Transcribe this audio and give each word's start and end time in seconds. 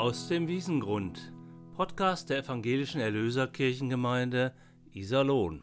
Aus 0.00 0.28
dem 0.28 0.48
Wiesengrund, 0.48 1.30
Podcast 1.76 2.30
der 2.30 2.38
evangelischen 2.38 3.02
Erlöserkirchengemeinde 3.02 4.54
Iserlohn. 4.94 5.62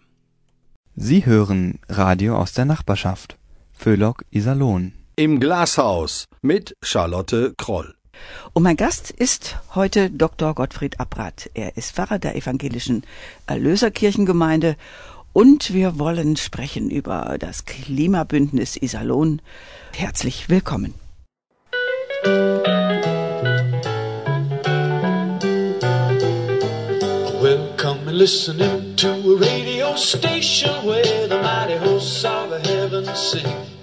Sie 0.96 1.26
hören 1.26 1.80
Radio 1.90 2.38
aus 2.38 2.54
der 2.54 2.66
Nachbarschaft. 2.66 3.40
Föhlock 3.72 4.26
Iserlohn. 4.30 4.94
Im 5.16 5.40
Glashaus 5.40 6.26
mit 6.44 6.76
Charlotte 6.84 7.56
Kroll. 7.58 7.96
Und 8.54 8.62
mein 8.62 8.78
Gast 8.78 9.10
ist 9.10 9.58
heute 9.74 10.12
Dr. 10.12 10.54
Gottfried 10.54 11.00
Abrath. 11.00 11.50
Er 11.56 11.76
ist 11.76 11.94
Pfarrer 11.94 12.20
der 12.20 12.36
evangelischen 12.36 13.08
Erlöserkirchengemeinde 13.48 14.76
und 15.34 15.74
wir 15.74 15.98
wollen 15.98 16.38
sprechen 16.38 16.92
über 16.92 17.38
das 17.40 17.66
Klimabündnis 17.66 18.78
Iserlohn. 18.78 19.42
Herzlich 19.94 20.48
willkommen. 20.48 20.94
Listening 28.18 28.96
to 28.96 29.12
a 29.12 29.36
radio 29.36 29.96
station 29.96 30.84
where 30.84 31.28
the 31.28 31.40
mighty 31.40 31.76
hosts 31.76 32.26
of 32.26 32.50
heaven 32.66 33.06
sing. 33.16 33.77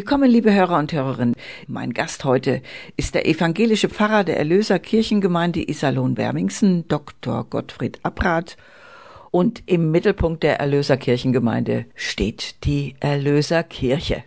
Willkommen, 0.00 0.30
liebe 0.30 0.54
Hörer 0.54 0.78
und 0.78 0.94
Hörerinnen. 0.94 1.34
Mein 1.66 1.92
Gast 1.92 2.24
heute 2.24 2.62
ist 2.96 3.14
der 3.14 3.28
evangelische 3.28 3.90
Pfarrer 3.90 4.24
der 4.24 4.38
Erlöserkirchengemeinde 4.38 5.68
Iserlohn-Bermingsen, 5.68 6.88
Dr. 6.88 7.44
Gottfried 7.44 8.00
Abrath. 8.02 8.56
Und 9.30 9.62
im 9.66 9.90
Mittelpunkt 9.90 10.42
der 10.42 10.58
Erlöserkirchengemeinde 10.58 11.84
steht 11.94 12.64
die 12.64 12.94
Erlöserkirche, 13.00 14.24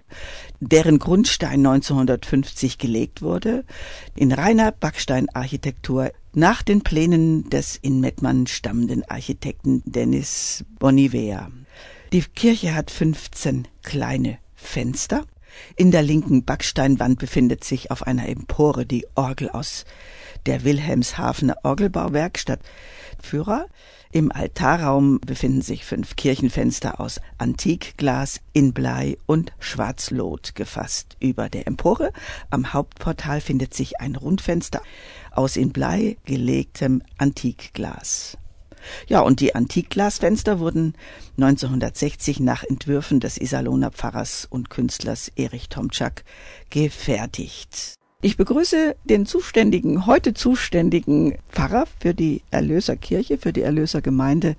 deren 0.60 1.00
Grundstein 1.00 1.66
1950 1.66 2.78
gelegt 2.78 3.24
wurde, 3.24 3.66
in 4.16 4.32
reiner 4.32 4.72
Backsteinarchitektur 4.74 6.12
nach 6.36 6.62
den 6.62 6.84
Plänen 6.84 7.50
des 7.50 7.78
in 7.78 8.00
Mettmann 8.00 8.46
stammenden 8.46 9.04
Architekten 9.10 9.82
Dennis 9.86 10.66
Bonivea. 10.78 11.50
Die 12.12 12.22
Kirche 12.22 12.76
hat 12.76 12.92
15 12.92 13.68
kleine 13.82 14.38
Fenster. 14.54 15.26
In 15.76 15.92
der 15.92 16.02
linken 16.02 16.46
Backsteinwand 16.46 17.20
befindet 17.20 17.64
sich 17.64 17.92
auf 17.92 18.06
einer 18.06 18.28
Empore 18.28 18.86
die 18.86 19.06
Orgel 19.16 19.50
aus 19.50 19.86
der 20.46 20.64
Wilhelmshavener 20.64 21.58
Orgelbauwerkstatt 21.64 22.60
Führer. 23.22 23.68
Im 24.12 24.32
Altarraum 24.32 25.20
befinden 25.20 25.62
sich 25.62 25.86
fünf 25.86 26.16
Kirchenfenster 26.16 27.00
aus 27.00 27.20
Antikglas 27.40 28.42
in 28.52 28.74
Blei 28.74 29.18
und 29.26 29.54
Schwarzlot 29.60 30.54
gefasst. 30.54 31.18
Über 31.20 31.50
der 31.50 31.66
Empore 31.66 32.12
am 32.52 32.74
Hauptportal 32.74 33.42
findet 33.42 33.74
sich 33.74 34.00
ein 34.00 34.16
Rundfenster 34.16 34.82
aus 35.32 35.58
in 35.58 35.72
Blei 35.72 36.18
gelegtem 36.26 37.02
Antikglas. 37.18 38.38
Ja, 39.08 39.22
und 39.22 39.40
die 39.40 39.56
Antikglasfenster 39.56 40.60
wurden 40.60 40.94
1960 41.38 42.40
nach 42.40 42.64
Entwürfen 42.64 43.20
des 43.20 43.38
Iserlohner 43.38 43.92
Pfarrers 43.92 44.48
und 44.50 44.70
Künstlers 44.70 45.32
Erich 45.36 45.70
Tomczak 45.70 46.24
gefertigt. 46.70 47.96
Ich 48.22 48.38
begrüße 48.38 48.96
den 49.04 49.26
zuständigen, 49.26 50.06
heute 50.06 50.34
zuständigen 50.34 51.38
Pfarrer 51.50 51.86
für 52.00 52.14
die 52.14 52.42
Erlöserkirche, 52.52 53.38
für 53.38 53.52
die 53.52 53.64
Erlösergemeinde, 53.64 54.56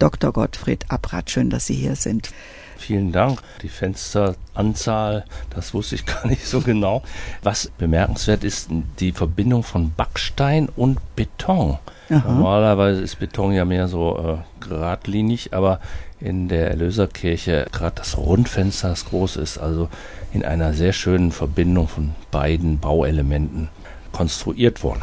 Dr. 0.00 0.32
Gottfried 0.32 0.90
Abrath. 0.90 1.30
Schön, 1.30 1.48
dass 1.48 1.66
Sie 1.66 1.74
hier 1.74 1.94
sind. 1.94 2.30
Vielen 2.76 3.12
Dank. 3.12 3.40
Die 3.62 3.68
Fensteranzahl, 3.68 5.24
das 5.50 5.72
wusste 5.72 5.94
ich 5.94 6.04
gar 6.06 6.26
nicht 6.26 6.46
so 6.46 6.60
genau. 6.60 7.02
Was 7.42 7.70
bemerkenswert 7.78 8.44
ist, 8.44 8.68
die 9.00 9.12
Verbindung 9.12 9.62
von 9.62 9.92
Backstein 9.92 10.68
und 10.68 10.98
Beton. 11.14 11.78
Aha. 12.08 12.28
Normalerweise 12.28 13.00
ist 13.00 13.18
Beton 13.18 13.52
ja 13.52 13.64
mehr 13.64 13.88
so 13.88 14.16
äh, 14.18 14.64
geradlinig, 14.64 15.52
aber 15.52 15.80
in 16.20 16.48
der 16.48 16.70
Erlöserkirche 16.70 17.66
gerade 17.72 17.96
das 17.96 18.16
Rundfenster, 18.16 18.90
das 18.90 19.06
groß 19.06 19.36
ist, 19.36 19.58
also 19.58 19.88
in 20.32 20.44
einer 20.44 20.72
sehr 20.72 20.92
schönen 20.92 21.32
Verbindung 21.32 21.88
von 21.88 22.14
beiden 22.30 22.78
Bauelementen 22.78 23.68
konstruiert 24.12 24.84
worden. 24.84 25.02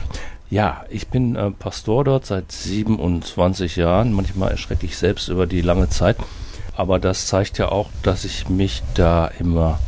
Ja, 0.50 0.86
ich 0.90 1.08
bin 1.08 1.36
äh, 1.36 1.52
Pastor 1.52 2.03
dort 2.06 2.25
seit 2.25 2.52
27 2.52 3.75
Jahren. 3.75 4.13
Manchmal 4.13 4.52
erschrecke 4.52 4.86
ich 4.86 4.97
selbst 4.97 5.28
über 5.28 5.46
die 5.46 5.62
lange 5.62 5.90
Zeit. 5.90 6.16
Aber 6.75 7.00
das 7.00 7.28
zeigt 7.28 7.57
ja 7.57 7.69
auch, 7.69 7.89
dass 8.01 8.24
ich 8.24 8.50
mich 8.50 8.81
da 8.94 9.28
immer 9.39 9.80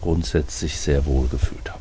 grundsätzlich 0.00 0.78
sehr 0.78 1.06
wohl 1.06 1.28
gefühlt 1.28 1.70
habe. 1.70 1.80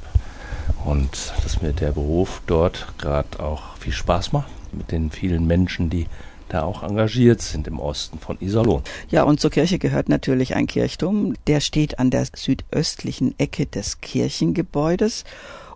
Und 0.86 1.34
dass 1.44 1.62
mir 1.62 1.74
der 1.74 1.92
Beruf 1.92 2.42
dort 2.48 2.88
gerade 2.98 3.40
auch 3.40 3.76
viel 3.78 3.94
Spaß 3.94 4.34
macht 4.34 4.57
mit 4.74 4.92
den 4.92 5.12
vielen 5.12 5.48
Menschen, 5.48 5.90
die 5.90 6.08
da 6.50 6.64
auch 6.64 6.84
engagiert 6.84 7.42
sind 7.42 7.68
im 7.68 7.80
Osten 7.80 8.20
von 8.20 8.38
Iserlohn. 8.40 8.82
Ja, 9.10 9.24
und 9.24 9.40
zur 9.40 9.52
Kirche 9.52 9.80
gehört 9.80 10.10
natürlich 10.10 10.56
ein 10.56 10.68
Kirchturm. 10.68 11.34
Der 11.46 11.60
steht 11.60 12.00
an 12.00 12.10
der 12.10 12.26
südöstlichen 12.34 13.38
Ecke 13.38 13.66
des 13.66 14.00
Kirchengebäudes. 14.02 15.26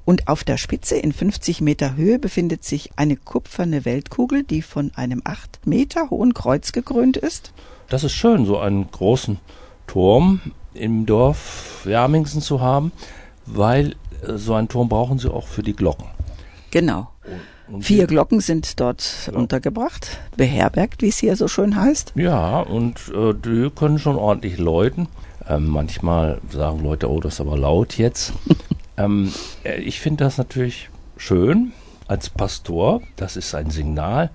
Und 0.04 0.28
auf 0.28 0.44
der 0.44 0.58
Spitze 0.58 0.96
in 0.96 1.14
50 1.14 1.62
Meter 1.62 1.96
Höhe 1.96 2.18
befindet 2.18 2.64
sich 2.64 2.92
eine 2.96 3.16
kupferne 3.16 3.86
Weltkugel, 3.86 4.44
die 4.44 4.62
von 4.62 4.92
einem 4.96 5.22
acht 5.26 5.66
Meter 5.66 6.10
hohen 6.10 6.34
Kreuz 6.34 6.72
gekrönt 6.72 7.18
ist. 7.18 7.54
Das 7.90 8.04
ist 8.04 8.14
schön, 8.14 8.46
so 8.46 8.58
einen 8.58 8.90
großen 8.90 9.38
Turm 9.86 10.40
im 10.74 11.06
Dorf 11.06 11.82
Wermingsen 11.84 12.42
zu 12.42 12.62
haben, 12.62 12.92
weil 13.46 13.96
so 14.36 14.54
einen 14.54 14.70
Turm 14.70 14.90
brauchen 14.90 15.20
sie 15.20 15.32
auch 15.32 15.48
für 15.48 15.64
die 15.64 15.76
Glocken. 15.76 16.08
Genau. 16.72 17.10
Und 17.72 17.84
Vier 17.84 18.08
Glocken 18.08 18.42
sind 18.42 18.80
dort 18.80 19.32
untergebracht, 19.34 20.20
beherbergt, 20.36 21.02
wie 21.02 21.10
es 21.10 21.18
hier 21.18 21.36
so 21.36 21.48
schön 21.48 21.76
heißt. 21.76 22.14
Ja, 22.16 22.60
und 22.60 23.00
äh, 23.16 23.34
die 23.34 23.70
können 23.70 23.98
schon 24.00 24.18
ordentlich 24.18 24.58
läuten. 24.58 25.06
Äh, 25.06 25.32
Ähm, 25.52 25.68
manchmal 25.68 26.40
sagen 26.50 26.84
Leute, 26.84 27.10
oh, 27.10 27.20
das 27.20 27.36
ist 27.36 27.42
aber 27.42 27.58
laut 27.58 27.98
jetzt. 27.98 28.34
ähm, 28.98 29.34
äh, 29.64 29.82
ich 29.82 30.00
finde 30.00 30.24
das 30.24 30.38
natürlich 30.38 30.90
schön 31.18 31.74
als 32.08 32.30
Pastor. 32.30 33.02
Das 33.16 33.36
ist 33.38 33.56
ein 33.56 33.70
Signal 33.70 34.30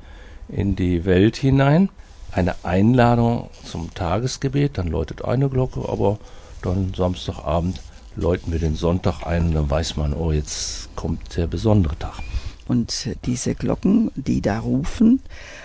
in 0.48 0.76
die 0.76 1.04
Welt 1.04 1.36
hinein. 1.36 1.88
Eine 2.32 2.54
Einladung 2.64 3.48
zum 3.64 3.94
Tagesgebet, 3.94 4.78
dann 4.78 4.88
läutet 4.88 5.24
eine 5.24 5.48
Glocke, 5.48 5.88
aber 5.88 6.18
dann 6.60 6.92
Samstagabend 6.94 7.80
läuten 8.16 8.52
wir 8.52 8.58
den 8.58 8.76
Sonntag 8.76 9.24
ein 9.24 9.46
und 9.48 9.54
dann 9.54 9.70
weiß 9.70 9.96
man, 9.96 10.12
oh, 10.12 10.32
jetzt 10.32 10.94
kommt 10.96 11.36
der 11.36 11.46
besondere 11.46 11.96
Tag. 11.98 12.14
Und 12.66 13.16
diese 13.24 13.54
Glocken, 13.54 14.10
die 14.16 14.40
da 14.40 14.58
rufen, 14.58 15.20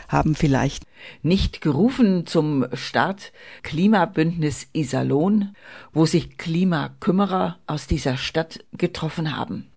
haben 0.08 0.36
vielleicht 0.36 0.84
nicht 1.24 1.62
gerufen 1.62 2.28
zum 2.28 2.66
Start 2.74 3.32
Klimabündnis 3.64 4.68
Iserlohn, 4.74 5.56
wo 5.94 6.06
sich 6.06 6.38
Klimakümmerer 6.38 7.58
aus 7.66 7.88
dieser 7.88 8.18
Stadt 8.18 8.64
getroffen 8.78 9.36
haben. 9.36 9.68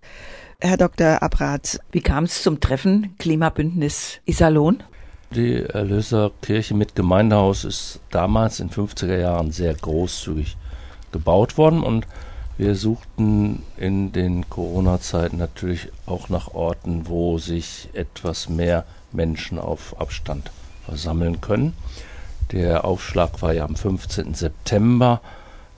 Herr 0.60 0.76
Dr. 0.76 1.22
Abrath, 1.22 1.80
wie 1.92 2.00
kam 2.00 2.24
es 2.24 2.42
zum 2.42 2.60
Treffen 2.60 3.14
Klimabündnis 3.18 4.20
Iserlohn? 4.26 4.82
Die 5.34 5.62
Erlöserkirche 5.62 6.74
mit 6.74 6.94
Gemeindehaus 6.94 7.64
ist 7.64 8.00
damals 8.10 8.60
in 8.60 8.70
50er 8.70 9.18
Jahren 9.18 9.50
sehr 9.50 9.74
großzügig 9.74 10.56
gebaut 11.10 11.58
worden 11.58 11.82
und 11.82 12.06
wir 12.56 12.76
suchten 12.76 13.62
in 13.76 14.12
den 14.12 14.48
Corona-Zeiten 14.48 15.38
natürlich 15.38 15.88
auch 16.06 16.28
nach 16.28 16.54
Orten, 16.54 17.08
wo 17.08 17.38
sich 17.38 17.88
etwas 17.94 18.48
mehr 18.48 18.84
Menschen 19.12 19.58
auf 19.58 20.00
Abstand 20.00 20.50
versammeln 20.84 21.40
können. 21.40 21.74
Der 22.52 22.84
Aufschlag 22.84 23.42
war 23.42 23.52
ja 23.52 23.64
am 23.64 23.74
15. 23.74 24.34
September. 24.34 25.20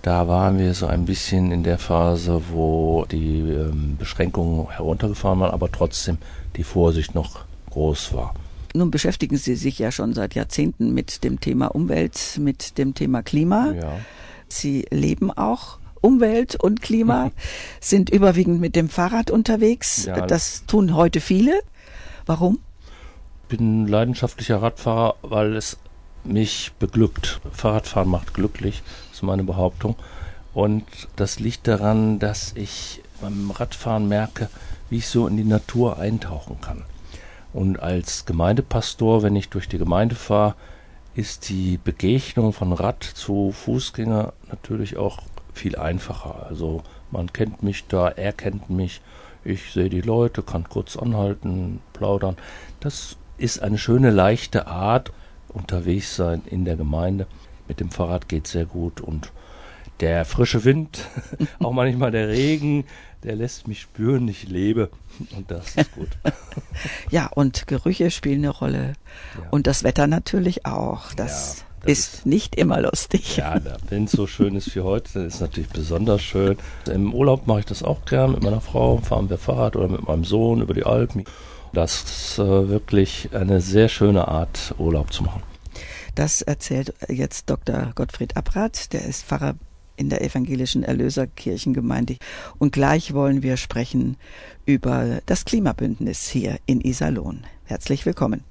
Da 0.02 0.28
waren 0.28 0.58
wir 0.58 0.74
so 0.74 0.86
ein 0.86 1.06
bisschen 1.06 1.50
in 1.50 1.62
der 1.62 1.78
Phase, 1.78 2.42
wo 2.50 3.06
die 3.10 3.40
ähm, 3.40 3.96
Beschränkungen 3.98 4.70
heruntergefahren 4.70 5.40
waren, 5.40 5.52
aber 5.52 5.72
trotzdem 5.72 6.18
die 6.56 6.64
Vorsicht 6.64 7.14
noch 7.14 7.44
groß 7.70 8.12
war. 8.12 8.34
Nun 8.74 8.90
beschäftigen 8.90 9.38
Sie 9.38 9.54
sich 9.54 9.78
ja 9.78 9.90
schon 9.90 10.12
seit 10.12 10.34
Jahrzehnten 10.34 10.92
mit 10.92 11.24
dem 11.24 11.40
Thema 11.40 11.68
Umwelt, 11.68 12.38
mit 12.38 12.76
dem 12.76 12.94
Thema 12.94 13.22
Klima. 13.22 13.72
Ja. 13.72 13.92
Sie 14.48 14.86
leben 14.90 15.30
auch 15.30 15.78
Umwelt 16.00 16.56
und 16.56 16.82
Klima, 16.82 17.30
sind 17.80 18.10
überwiegend 18.10 18.60
mit 18.60 18.76
dem 18.76 18.88
Fahrrad 18.88 19.30
unterwegs. 19.30 20.06
Ja. 20.06 20.26
Das 20.26 20.64
tun 20.66 20.94
heute 20.94 21.20
viele. 21.20 21.60
Warum? 22.26 22.58
Ich 23.42 23.58
bin 23.58 23.86
leidenschaftlicher 23.86 24.60
Radfahrer, 24.60 25.14
weil 25.22 25.54
es 25.56 25.78
mich 26.24 26.72
beglückt. 26.78 27.40
Fahrradfahren 27.52 28.08
macht 28.08 28.34
glücklich, 28.34 28.82
ist 29.12 29.22
meine 29.22 29.44
Behauptung. 29.44 29.96
Und 30.52 30.84
das 31.16 31.38
liegt 31.38 31.68
daran, 31.68 32.18
dass 32.18 32.52
ich 32.56 33.02
beim 33.20 33.50
Radfahren 33.50 34.08
merke, 34.08 34.48
wie 34.90 34.98
ich 34.98 35.08
so 35.08 35.26
in 35.26 35.36
die 35.36 35.44
Natur 35.44 35.98
eintauchen 35.98 36.60
kann. 36.60 36.82
Und 37.52 37.78
als 37.78 38.26
Gemeindepastor, 38.26 39.22
wenn 39.22 39.36
ich 39.36 39.48
durch 39.48 39.68
die 39.68 39.78
Gemeinde 39.78 40.14
fahre, 40.14 40.54
ist 41.14 41.48
die 41.48 41.78
Begegnung 41.82 42.52
von 42.52 42.72
Rad 42.72 43.02
zu 43.02 43.52
Fußgänger 43.52 44.34
natürlich 44.50 44.96
auch 44.98 45.20
viel 45.56 45.76
einfacher. 45.76 46.46
Also 46.48 46.82
man 47.10 47.32
kennt 47.32 47.62
mich 47.62 47.86
da, 47.86 48.08
er 48.08 48.32
kennt 48.32 48.70
mich, 48.70 49.00
ich 49.44 49.72
sehe 49.72 49.88
die 49.88 50.00
Leute, 50.00 50.42
kann 50.42 50.68
kurz 50.68 50.96
anhalten, 50.96 51.80
plaudern. 51.92 52.36
Das 52.80 53.16
ist 53.38 53.62
eine 53.62 53.78
schöne, 53.78 54.10
leichte 54.10 54.66
Art, 54.66 55.12
unterwegs 55.48 56.16
sein 56.16 56.42
in 56.46 56.64
der 56.64 56.76
Gemeinde. 56.76 57.26
Mit 57.68 57.80
dem 57.80 57.90
Fahrrad 57.90 58.28
geht 58.28 58.46
sehr 58.46 58.66
gut 58.66 59.00
und 59.00 59.32
der 60.00 60.24
frische 60.24 60.64
Wind, 60.64 61.08
auch 61.58 61.72
manchmal 61.72 62.10
der 62.10 62.28
Regen, 62.28 62.84
der 63.22 63.34
lässt 63.34 63.66
mich 63.66 63.80
spüren, 63.80 64.28
ich 64.28 64.46
lebe 64.48 64.90
und 65.34 65.50
das 65.50 65.74
ist 65.76 65.92
gut. 65.92 66.10
Ja, 67.10 67.26
und 67.28 67.66
Gerüche 67.66 68.10
spielen 68.10 68.40
eine 68.40 68.50
Rolle. 68.50 68.92
Ja. 69.40 69.48
Und 69.50 69.66
das 69.66 69.82
Wetter 69.82 70.06
natürlich 70.06 70.66
auch. 70.66 71.14
Das, 71.14 71.58
Ja, 71.58 71.64
das 71.64 71.75
ist, 71.86 72.26
nicht 72.26 72.54
immer 72.56 72.80
lustig. 72.80 73.36
Ja, 73.36 73.60
wenn 73.88 74.04
es 74.04 74.12
so 74.12 74.26
schön 74.26 74.54
ist 74.56 74.74
wie 74.74 74.80
heute, 74.80 75.20
ist 75.20 75.34
es 75.36 75.40
natürlich 75.40 75.70
besonders 75.70 76.22
schön. 76.22 76.56
Im 76.92 77.14
Urlaub 77.14 77.46
mache 77.46 77.60
ich 77.60 77.66
das 77.66 77.82
auch 77.82 78.04
gern 78.04 78.32
mit 78.32 78.42
meiner 78.42 78.60
Frau, 78.60 78.98
fahren 78.98 79.30
wir 79.30 79.38
Fahrrad 79.38 79.76
oder 79.76 79.88
mit 79.88 80.06
meinem 80.06 80.24
Sohn 80.24 80.60
über 80.60 80.74
die 80.74 80.84
Alpen. 80.84 81.24
Das 81.72 82.02
ist 82.02 82.38
äh, 82.38 82.68
wirklich 82.68 83.30
eine 83.32 83.60
sehr 83.60 83.88
schöne 83.88 84.28
Art, 84.28 84.74
Urlaub 84.78 85.12
zu 85.12 85.22
machen. 85.22 85.42
Das 86.14 86.40
erzählt 86.40 86.94
jetzt 87.08 87.50
Dr. 87.50 87.92
Gottfried 87.94 88.36
Abrath, 88.36 88.92
der 88.92 89.04
ist 89.04 89.24
Pfarrer 89.24 89.54
in 89.96 90.08
der 90.08 90.22
evangelischen 90.22 90.82
Erlöserkirchengemeinde. 90.82 92.16
Und 92.58 92.72
gleich 92.72 93.14
wollen 93.14 93.42
wir 93.42 93.56
sprechen 93.56 94.16
über 94.64 95.20
das 95.26 95.44
Klimabündnis 95.44 96.28
hier 96.28 96.58
in 96.66 96.80
Iserlohn. 96.80 97.44
Herzlich 97.64 98.06
willkommen. 98.06 98.44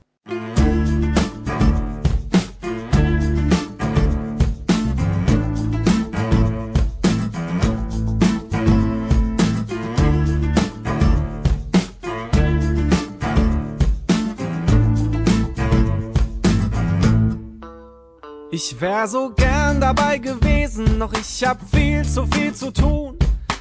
Ich 18.68 18.82
wär 18.82 19.08
so 19.08 19.30
gern 19.30 19.80
dabei 19.80 20.18
gewesen, 20.18 20.98
doch 20.98 21.14
ich 21.14 21.46
hab 21.46 21.60
viel 21.70 22.04
zu 22.04 22.26
viel 22.26 22.52
zu 22.52 22.72
tun. 22.72 23.16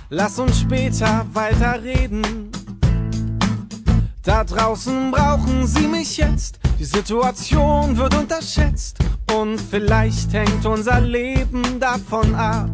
Lass 0.08 0.38
uns 0.38 0.60
später 0.60 1.26
weiterreden. 1.34 2.50
Da 4.22 4.44
draußen 4.44 5.10
brauchen 5.10 5.66
sie 5.66 5.86
mich 5.86 6.16
jetzt. 6.16 6.58
Die 6.78 6.86
Situation 6.86 7.98
wird 7.98 8.14
unterschätzt. 8.14 8.96
Und 9.36 9.60
vielleicht 9.60 10.32
hängt 10.32 10.64
unser 10.64 11.02
Leben 11.02 11.78
davon 11.78 12.34
ab. 12.34 12.70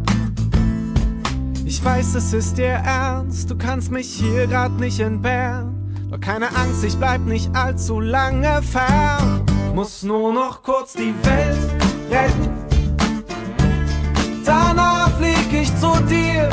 Ich 1.64 1.84
weiß, 1.84 2.14
es 2.14 2.32
ist 2.32 2.58
dir 2.58 2.80
ernst, 2.84 3.50
du 3.50 3.58
kannst 3.58 3.90
mich 3.90 4.06
hier 4.06 4.46
grad 4.46 4.78
nicht 4.78 5.00
entbehren. 5.00 5.74
Doch 6.08 6.20
keine 6.20 6.54
Angst, 6.54 6.84
ich 6.84 6.96
bleib 6.96 7.22
nicht 7.22 7.50
allzu 7.56 7.98
lange 7.98 8.62
fern. 8.62 9.44
Muss 9.74 10.04
nur 10.04 10.32
noch 10.32 10.62
kurz 10.62 10.92
die 10.92 11.14
Welt 11.24 11.79
retten. 12.10 12.48
Danach 14.44 15.10
flieg 15.18 15.52
ich 15.52 15.74
zu 15.76 15.92
dir. 16.08 16.48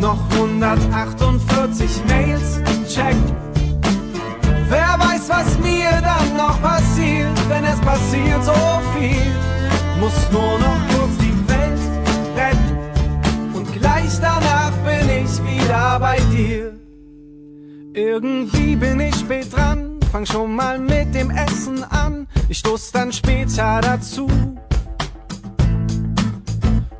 Noch 0.00 0.18
148 0.32 2.02
Mails 2.08 2.60
checken. 2.88 3.32
Wer 4.68 4.96
weiß, 4.98 5.28
was 5.28 5.58
mir 5.58 5.90
dann 6.02 6.36
noch 6.36 6.60
passiert, 6.60 7.38
wenn 7.48 7.64
es 7.64 7.80
passiert 7.80 8.44
so 8.44 8.52
viel. 8.96 9.32
Muss 10.00 10.30
nur 10.32 10.58
noch 10.58 10.80
kurz 10.90 11.16
die 11.18 11.48
Welt 11.48 11.80
retten. 12.36 13.54
Und 13.54 13.72
gleich 13.72 14.18
danach 14.20 14.72
bin 14.84 15.08
ich 15.24 15.42
wieder 15.44 15.98
bei 16.00 16.18
dir. 16.32 16.72
Irgendwie 17.94 18.74
bin 18.74 18.98
ich 18.98 19.14
spät 19.14 19.54
dran, 19.54 19.93
fang 20.14 20.26
schon 20.26 20.54
mal 20.54 20.78
mit 20.78 21.12
dem 21.12 21.28
Essen 21.30 21.82
an. 21.82 22.28
Ich 22.48 22.58
stoß 22.58 22.92
dann 22.92 23.12
später 23.12 23.80
dazu. 23.80 24.28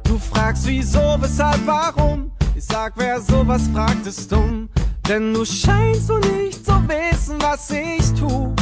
Du 0.03 0.19
fragst 0.19 0.67
wieso, 0.67 1.17
weshalb, 1.21 1.65
warum? 1.65 2.33
Ich 2.57 2.65
sag, 2.65 2.95
wer 2.97 3.21
sowas 3.21 3.69
fragt, 3.73 4.05
ist 4.05 4.33
dumm. 4.33 4.69
Denn 5.09 5.33
du 5.33 5.45
scheinst 5.45 6.09
so 6.09 6.19
nicht 6.19 6.67
zu 6.67 6.73
wissen, 6.89 7.37
was 7.41 7.71
ich 7.71 8.13
tu. 8.19 8.53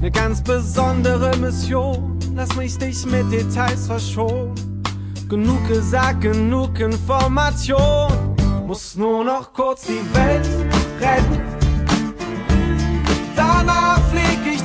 Ne 0.00 0.10
ganz 0.10 0.42
besondere 0.42 1.36
Mission, 1.36 2.18
lass 2.34 2.56
mich 2.56 2.76
dich 2.76 3.06
mit 3.06 3.30
Details 3.30 3.86
verschonen. 3.86 4.82
Genug 5.28 5.68
gesagt, 5.68 6.22
genug 6.22 6.80
Information. 6.80 8.10
Muss 8.66 8.96
nur 8.96 9.22
noch 9.24 9.52
kurz 9.52 9.86
die 9.86 10.02
Welt 10.12 10.48
retten. 11.00 11.53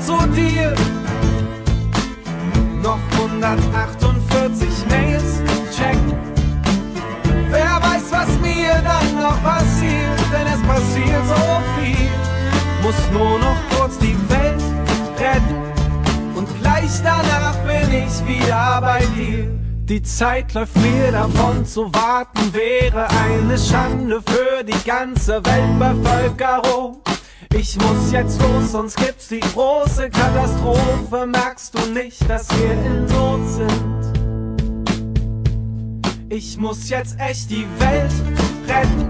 Zu 0.09 0.17
dir. 0.29 0.73
Noch 2.81 2.99
148 3.19 4.67
Mails 4.89 5.41
checken. 5.75 6.13
Wer 7.51 7.75
weiß, 7.87 8.05
was 8.09 8.29
mir 8.39 8.73
dann 8.83 9.21
noch 9.21 9.39
passiert, 9.43 10.19
denn 10.33 10.47
es 10.47 10.61
passiert 10.63 11.23
so 11.27 11.43
viel. 11.75 12.09
Muss 12.81 12.99
nur 13.13 13.37
noch 13.37 13.59
kurz 13.77 13.99
die 13.99 14.17
Welt 14.29 14.63
retten. 15.19 15.57
Und 16.35 16.47
gleich 16.59 16.89
danach 17.03 17.57
bin 17.67 17.89
ich 17.93 18.15
wieder 18.27 18.79
bei 18.81 19.05
dir. 19.15 19.47
Die 19.83 20.01
Zeit 20.01 20.53
läuft 20.55 20.75
mir 20.77 21.11
davon, 21.11 21.65
zu 21.65 21.93
warten 21.93 22.53
wäre 22.53 23.07
eine 23.25 23.57
Schande 23.57 24.21
für 24.21 24.63
die 24.63 24.87
ganze 24.87 25.43
Weltbevölkerung. 25.45 27.01
Ich 27.55 27.75
muss 27.77 28.11
jetzt 28.11 28.39
los, 28.41 28.71
sonst 28.71 28.95
gibt's 28.95 29.27
die 29.27 29.39
große 29.39 30.09
Katastrophe. 30.09 31.25
Merkst 31.25 31.73
du 31.73 31.91
nicht, 31.91 32.29
dass 32.29 32.47
wir 32.49 32.71
in 32.71 33.05
Not 33.05 33.47
sind? 33.49 33.99
Ich 36.29 36.57
muss 36.57 36.89
jetzt 36.89 37.19
echt 37.19 37.49
die 37.49 37.65
Welt 37.79 38.11
retten. 38.67 39.09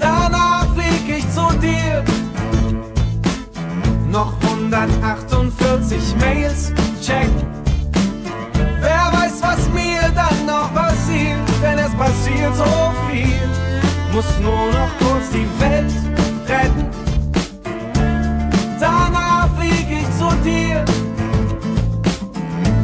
Danach 0.00 0.74
flieg 0.74 1.18
ich 1.18 1.30
zu 1.30 1.46
dir. 1.58 2.02
Noch 4.10 4.32
148 4.42 6.16
Mails, 6.18 6.72
check. 7.02 7.28
Wer 8.80 9.12
weiß, 9.12 9.42
was 9.42 9.68
mir 9.68 10.10
dann 10.14 10.46
noch 10.46 10.72
passiert, 10.72 11.46
denn 11.62 11.78
es 11.78 11.92
passiert 11.94 12.56
so 12.56 12.64
viel. 13.10 13.48
Muss 14.12 14.38
nur 14.40 14.72
noch 14.72 14.98
kurz 14.98 15.30
die 15.30 15.46
Welt 15.60 15.84
retten. 15.84 16.07
Danach 18.80 19.48
flieg 19.58 19.86
ich 19.90 20.10
zu 20.16 20.30
dir. 20.42 20.82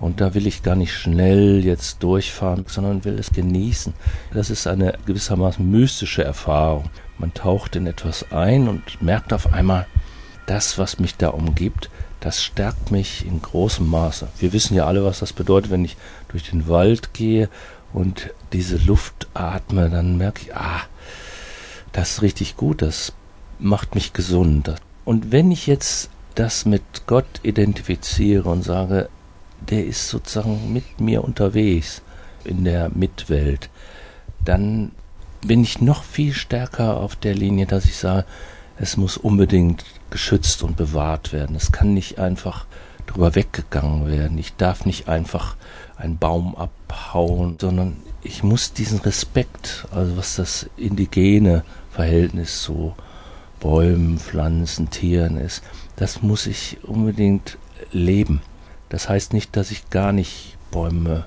Und 0.00 0.20
da 0.20 0.34
will 0.34 0.46
ich 0.46 0.62
gar 0.62 0.76
nicht 0.76 0.92
schnell 0.92 1.64
jetzt 1.64 2.02
durchfahren, 2.02 2.64
sondern 2.68 3.04
will 3.04 3.18
es 3.18 3.32
genießen. 3.32 3.94
Das 4.32 4.50
ist 4.50 4.66
eine 4.66 4.94
gewissermaßen 5.06 5.68
mystische 5.68 6.24
Erfahrung. 6.24 6.90
Man 7.18 7.32
taucht 7.32 7.76
in 7.76 7.86
etwas 7.86 8.32
ein 8.32 8.68
und 8.68 9.00
merkt 9.00 9.32
auf 9.32 9.52
einmal, 9.52 9.86
das, 10.46 10.78
was 10.78 10.98
mich 10.98 11.16
da 11.16 11.28
umgibt, 11.28 11.90
das 12.20 12.42
stärkt 12.42 12.90
mich 12.90 13.24
in 13.26 13.40
großem 13.40 13.88
Maße. 13.88 14.28
Wir 14.38 14.52
wissen 14.52 14.74
ja 14.74 14.86
alle, 14.86 15.04
was 15.04 15.20
das 15.20 15.32
bedeutet, 15.32 15.70
wenn 15.70 15.84
ich 15.84 15.96
durch 16.28 16.50
den 16.50 16.68
Wald 16.68 17.14
gehe 17.14 17.48
und 17.92 18.30
diese 18.52 18.76
Luft 18.78 19.28
atme, 19.34 19.90
dann 19.90 20.16
merke 20.18 20.42
ich, 20.42 20.56
ah, 20.56 20.82
das 21.94 22.10
ist 22.10 22.22
richtig 22.22 22.56
gut, 22.56 22.82
das 22.82 23.14
macht 23.58 23.94
mich 23.94 24.12
gesund. 24.12 24.74
Und 25.04 25.32
wenn 25.32 25.50
ich 25.50 25.66
jetzt 25.66 26.10
das 26.34 26.66
mit 26.66 26.82
Gott 27.06 27.40
identifiziere 27.42 28.48
und 28.50 28.62
sage, 28.62 29.08
der 29.60 29.86
ist 29.86 30.08
sozusagen 30.08 30.72
mit 30.72 31.00
mir 31.00 31.24
unterwegs 31.24 32.02
in 32.44 32.64
der 32.64 32.90
Mitwelt, 32.90 33.70
dann 34.44 34.90
bin 35.46 35.62
ich 35.62 35.80
noch 35.80 36.02
viel 36.02 36.32
stärker 36.32 36.96
auf 36.96 37.16
der 37.16 37.34
Linie, 37.34 37.66
dass 37.66 37.84
ich 37.84 37.96
sage, 37.96 38.26
es 38.76 38.96
muss 38.96 39.16
unbedingt 39.16 39.84
geschützt 40.10 40.64
und 40.64 40.76
bewahrt 40.76 41.32
werden. 41.32 41.54
Es 41.54 41.70
kann 41.70 41.94
nicht 41.94 42.18
einfach 42.18 42.66
drüber 43.06 43.36
weggegangen 43.36 44.08
werden. 44.08 44.36
Ich 44.38 44.56
darf 44.56 44.84
nicht 44.84 45.08
einfach 45.08 45.54
einen 45.96 46.18
Baum 46.18 46.56
abhauen, 46.56 47.56
sondern 47.60 47.98
ich 48.22 48.42
muss 48.42 48.72
diesen 48.72 48.98
Respekt, 49.00 49.86
also 49.92 50.16
was 50.16 50.36
das 50.36 50.68
indigene 50.76 51.62
Verhältnis 51.94 52.62
zu 52.62 52.94
Bäumen, 53.60 54.18
Pflanzen, 54.18 54.90
Tieren 54.90 55.36
ist, 55.36 55.62
das 55.96 56.22
muss 56.22 56.46
ich 56.46 56.78
unbedingt 56.82 57.56
leben. 57.92 58.42
Das 58.88 59.08
heißt 59.08 59.32
nicht, 59.32 59.56
dass 59.56 59.70
ich 59.70 59.90
gar 59.90 60.12
nicht 60.12 60.56
Bäume 60.70 61.26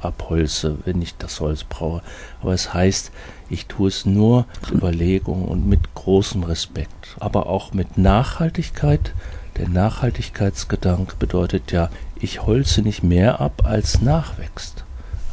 abholze, 0.00 0.78
wenn 0.84 1.02
ich 1.02 1.16
das 1.16 1.40
Holz 1.40 1.64
brauche. 1.64 2.02
Aber 2.40 2.52
es 2.52 2.72
heißt, 2.72 3.10
ich 3.48 3.66
tue 3.66 3.88
es 3.88 4.06
nur 4.06 4.46
mit 4.62 4.70
Überlegung 4.70 5.46
und 5.46 5.66
mit 5.66 5.94
großem 5.94 6.44
Respekt. 6.44 7.16
Aber 7.18 7.46
auch 7.46 7.72
mit 7.72 7.98
Nachhaltigkeit. 7.98 9.14
Der 9.56 9.68
Nachhaltigkeitsgedanke 9.68 11.16
bedeutet 11.18 11.72
ja, 11.72 11.90
ich 12.20 12.42
holze 12.42 12.82
nicht 12.82 13.02
mehr 13.02 13.40
ab, 13.40 13.62
als 13.64 14.00
nachwächst. 14.00 14.84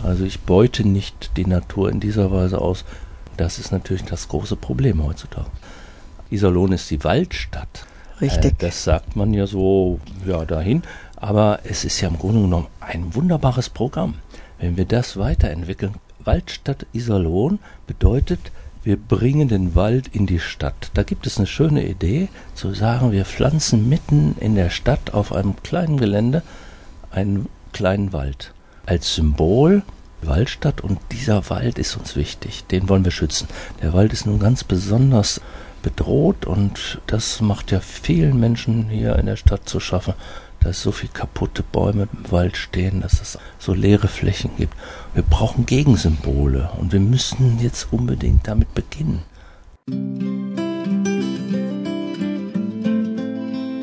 Also 0.03 0.23
ich 0.23 0.41
beute 0.41 0.87
nicht 0.87 1.37
die 1.37 1.45
Natur 1.45 1.89
in 1.89 1.99
dieser 1.99 2.31
Weise 2.31 2.59
aus. 2.59 2.83
Das 3.41 3.57
ist 3.57 3.71
natürlich 3.71 4.03
das 4.03 4.27
große 4.27 4.55
Problem 4.55 5.03
heutzutage. 5.03 5.49
Iserlohn 6.29 6.73
ist 6.73 6.91
die 6.91 7.03
Waldstadt. 7.03 7.87
Richtig. 8.21 8.51
Äh, 8.51 8.55
das 8.59 8.83
sagt 8.83 9.15
man 9.15 9.33
ja 9.33 9.47
so, 9.47 9.99
ja, 10.27 10.45
dahin. 10.45 10.83
Aber 11.15 11.61
es 11.63 11.83
ist 11.83 11.99
ja 12.01 12.09
im 12.09 12.19
Grunde 12.19 12.43
genommen 12.43 12.67
ein 12.81 13.15
wunderbares 13.15 13.69
Programm. 13.69 14.13
Wenn 14.59 14.77
wir 14.77 14.85
das 14.85 15.17
weiterentwickeln, 15.17 15.95
Waldstadt 16.23 16.85
Iserlohn 16.93 17.57
bedeutet, 17.87 18.51
wir 18.83 18.95
bringen 18.95 19.47
den 19.47 19.73
Wald 19.73 20.09
in 20.09 20.27
die 20.27 20.39
Stadt. 20.39 20.91
Da 20.93 21.01
gibt 21.01 21.25
es 21.25 21.39
eine 21.39 21.47
schöne 21.47 21.83
Idee, 21.87 22.29
zu 22.53 22.75
sagen, 22.75 23.11
wir 23.11 23.25
pflanzen 23.25 23.89
mitten 23.89 24.35
in 24.39 24.53
der 24.53 24.69
Stadt 24.69 25.15
auf 25.15 25.33
einem 25.33 25.55
kleinen 25.63 25.97
Gelände 25.97 26.43
einen 27.09 27.49
kleinen 27.73 28.13
Wald. 28.13 28.53
Als 28.85 29.15
Symbol 29.15 29.81
Waldstadt 30.27 30.81
und 30.81 30.99
dieser 31.11 31.49
Wald 31.49 31.77
ist 31.79 31.95
uns 31.95 32.15
wichtig. 32.15 32.65
Den 32.65 32.89
wollen 32.89 33.03
wir 33.03 33.11
schützen. 33.11 33.47
Der 33.81 33.93
Wald 33.93 34.13
ist 34.13 34.25
nun 34.25 34.39
ganz 34.39 34.63
besonders 34.63 35.41
bedroht 35.81 36.45
und 36.45 37.01
das 37.07 37.41
macht 37.41 37.71
ja 37.71 37.79
vielen 37.79 38.39
Menschen 38.39 38.89
hier 38.89 39.15
in 39.17 39.25
der 39.25 39.35
Stadt 39.35 39.67
zu 39.67 39.79
schaffen, 39.79 40.13
dass 40.59 40.81
so 40.81 40.91
viel 40.91 41.09
kaputte 41.09 41.63
Bäume 41.63 42.07
im 42.13 42.31
Wald 42.31 42.55
stehen, 42.55 43.01
dass 43.01 43.19
es 43.21 43.37
so 43.57 43.73
leere 43.73 44.07
Flächen 44.07 44.51
gibt. 44.57 44.75
Wir 45.13 45.23
brauchen 45.23 45.65
Gegensymbole 45.65 46.69
und 46.77 46.91
wir 46.93 46.99
müssen 46.99 47.59
jetzt 47.59 47.87
unbedingt 47.91 48.47
damit 48.47 48.73
beginnen. 48.75 49.23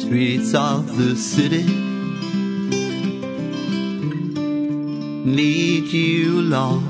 Streets 0.00 0.54
of 0.54 0.84
the 0.96 1.14
city 1.16 1.87
need 5.24 5.92
you, 5.92 6.42
Lord. 6.42 6.82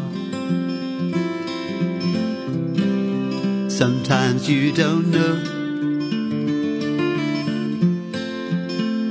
Sometimes 3.71 4.49
you 4.49 4.73
don't 4.73 5.11
know 5.11 5.43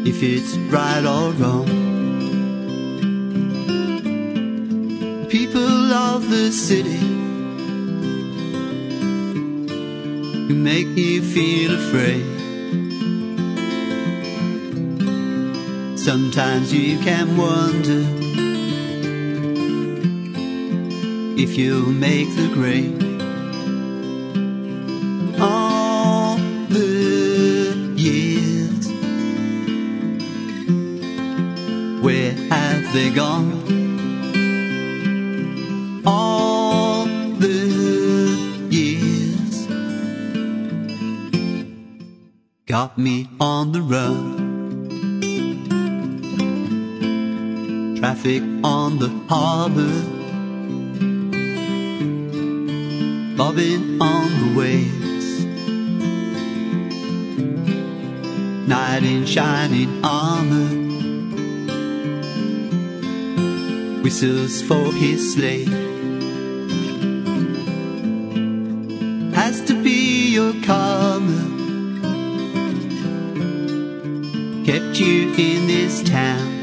if 0.05 0.21
it's 0.21 0.55
right 0.71 1.05
or 1.05 1.31
wrong. 1.31 1.67
People 5.29 5.93
of 5.93 6.29
the 6.29 6.51
city 6.51 6.97
who 10.47 10.53
make 10.53 10.87
you 10.97 11.21
feel 11.21 11.75
afraid. 11.75 12.25
Sometimes 15.97 16.73
you 16.73 16.99
can 16.99 17.35
wonder 17.35 18.16
if 21.39 21.55
you 21.55 21.85
make 21.85 22.27
the 22.35 22.47
grade. 22.51 23.03
All 25.39 26.37
the 26.67 27.93
years, 27.95 28.87
where 32.01 32.33
have 32.49 32.91
they 32.91 33.11
gone? 33.11 33.63
All 36.07 37.05
the 37.05 38.67
years 38.71 39.67
got 42.65 42.97
me 42.97 43.29
on 43.39 43.73
the 43.73 43.81
road. 43.83 44.37
Traffic 47.99 48.41
on 48.63 48.97
the 48.97 49.09
harbor 49.29 50.16
on 53.59 54.29
the 54.39 54.53
waves. 54.55 55.45
Knight 58.67 59.03
in 59.03 59.25
shining 59.25 60.03
armor, 60.03 60.69
whistles 64.03 64.61
for 64.61 64.93
his 64.93 65.33
slave. 65.33 65.67
Has 69.33 69.61
to 69.61 69.81
be 69.81 70.29
your 70.29 70.53
karma. 70.63 71.57
kept 74.67 74.99
you 74.99 75.33
in 75.37 75.65
this 75.65 76.03
town. 76.03 76.57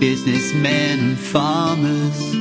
Businessmen 0.00 0.98
and 0.98 1.18
farmers, 1.18 2.35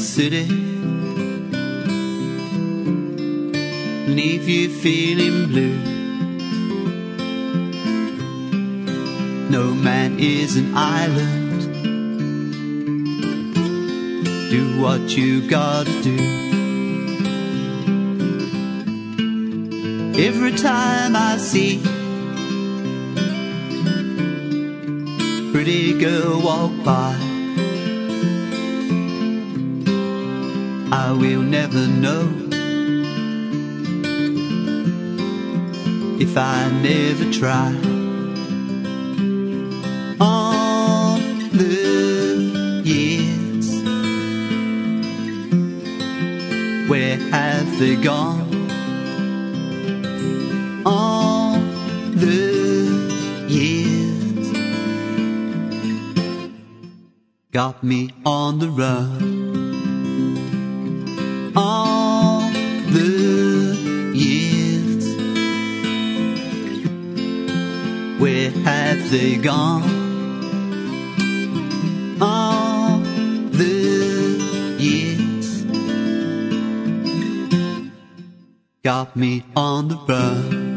city 0.00 0.46
leave 4.08 4.48
you 4.48 4.70
feeling 4.80 5.46
blue. 5.48 5.76
No 9.50 9.74
man 9.74 10.18
is 10.18 10.56
an 10.56 10.72
island. 10.74 11.60
Do 14.50 14.80
what 14.80 15.16
you 15.16 15.48
gotta 15.48 16.02
do. 16.02 16.16
Every 20.18 20.52
time 20.52 21.14
I 21.14 21.36
see 21.36 21.80
pretty 25.52 25.98
girl 25.98 26.40
walk 26.40 26.72
by. 26.84 27.29
I 31.10 31.12
will 31.12 31.42
never 31.42 31.88
know 31.88 32.22
if 36.20 36.36
I 36.36 36.70
never 36.84 37.32
try. 37.32 37.74
All 40.20 41.18
the 41.50 42.82
years, 42.84 43.68
where 46.88 47.16
have 47.32 47.68
they 47.80 47.96
gone? 47.96 48.46
All 50.86 51.58
the 52.14 52.52
years 53.48 54.52
got 57.50 57.82
me 57.82 58.10
on 58.24 58.60
the 58.60 58.68
run. 58.68 59.29
They 69.10 69.36
gone? 69.36 69.82
All 72.20 73.00
the 73.50 74.38
years 74.78 75.64
got 78.84 79.16
me 79.16 79.42
on 79.56 79.88
the 79.88 79.96
run. 80.06 80.70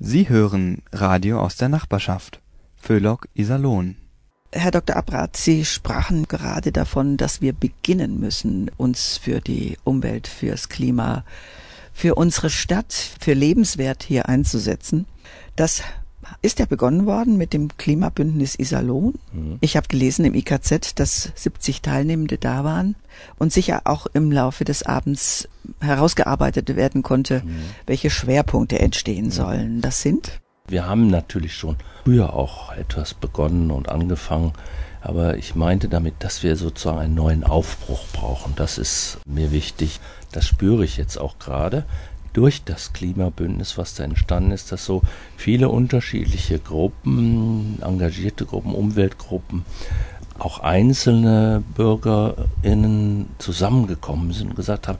Sie 0.00 0.28
hören 0.28 0.82
Radio 0.92 1.40
aus 1.40 1.56
der 1.56 1.68
Nachbarschaft. 1.68 2.40
Föhlock 2.76 3.28
Iserlohn. 3.34 3.96
Herr 4.50 4.70
Dr. 4.70 4.96
Abrath, 4.96 5.36
Sie 5.36 5.64
sprachen 5.64 6.26
gerade 6.26 6.72
davon, 6.72 7.18
dass 7.18 7.42
wir 7.42 7.52
beginnen 7.52 8.18
müssen, 8.18 8.70
uns 8.78 9.18
für 9.18 9.40
die 9.40 9.76
Umwelt, 9.84 10.26
fürs 10.26 10.70
Klima, 10.70 11.24
für 11.98 12.14
unsere 12.14 12.48
Stadt, 12.48 12.92
für 13.18 13.34
lebenswert 13.34 14.04
hier 14.04 14.28
einzusetzen. 14.28 15.04
Das 15.56 15.82
ist 16.42 16.60
ja 16.60 16.66
begonnen 16.66 17.06
worden 17.06 17.36
mit 17.36 17.52
dem 17.52 17.76
Klimabündnis 17.76 18.56
Iserlohn. 18.56 19.14
Ich 19.60 19.76
habe 19.76 19.88
gelesen 19.88 20.24
im 20.24 20.34
IKZ, 20.34 20.94
dass 20.94 21.32
70 21.34 21.82
Teilnehmende 21.82 22.38
da 22.38 22.62
waren 22.62 22.94
und 23.36 23.52
sicher 23.52 23.80
auch 23.82 24.06
im 24.06 24.30
Laufe 24.30 24.64
des 24.64 24.84
Abends 24.84 25.48
herausgearbeitet 25.80 26.76
werden 26.76 27.02
konnte, 27.02 27.42
welche 27.86 28.10
Schwerpunkte 28.10 28.78
entstehen 28.78 29.32
sollen. 29.32 29.80
Das 29.80 30.00
sind? 30.00 30.40
Wir 30.68 30.86
haben 30.86 31.08
natürlich 31.08 31.54
schon 31.56 31.78
früher 32.04 32.32
auch 32.32 32.72
etwas 32.76 33.12
begonnen 33.14 33.72
und 33.72 33.88
angefangen, 33.88 34.52
aber 35.00 35.36
ich 35.36 35.54
meinte 35.54 35.88
damit, 35.88 36.14
dass 36.20 36.42
wir 36.42 36.56
sozusagen 36.56 36.98
einen 36.98 37.14
neuen 37.14 37.44
Aufbruch 37.44 38.04
brauchen. 38.12 38.54
Das 38.56 38.78
ist 38.78 39.18
mir 39.26 39.52
wichtig. 39.52 40.00
Das 40.32 40.46
spüre 40.46 40.84
ich 40.84 40.96
jetzt 40.96 41.18
auch 41.18 41.38
gerade 41.38 41.84
durch 42.32 42.62
das 42.64 42.92
Klimabündnis, 42.92 43.78
was 43.78 43.94
da 43.94 44.04
entstanden 44.04 44.52
ist, 44.52 44.70
dass 44.70 44.84
so 44.84 45.02
viele 45.36 45.68
unterschiedliche 45.70 46.58
Gruppen, 46.58 47.78
engagierte 47.82 48.44
Gruppen, 48.44 48.74
Umweltgruppen, 48.74 49.64
auch 50.38 50.60
einzelne 50.60 51.62
BürgerInnen 51.74 53.28
zusammengekommen 53.38 54.32
sind 54.32 54.50
und 54.50 54.56
gesagt 54.56 54.88
haben, 54.88 54.98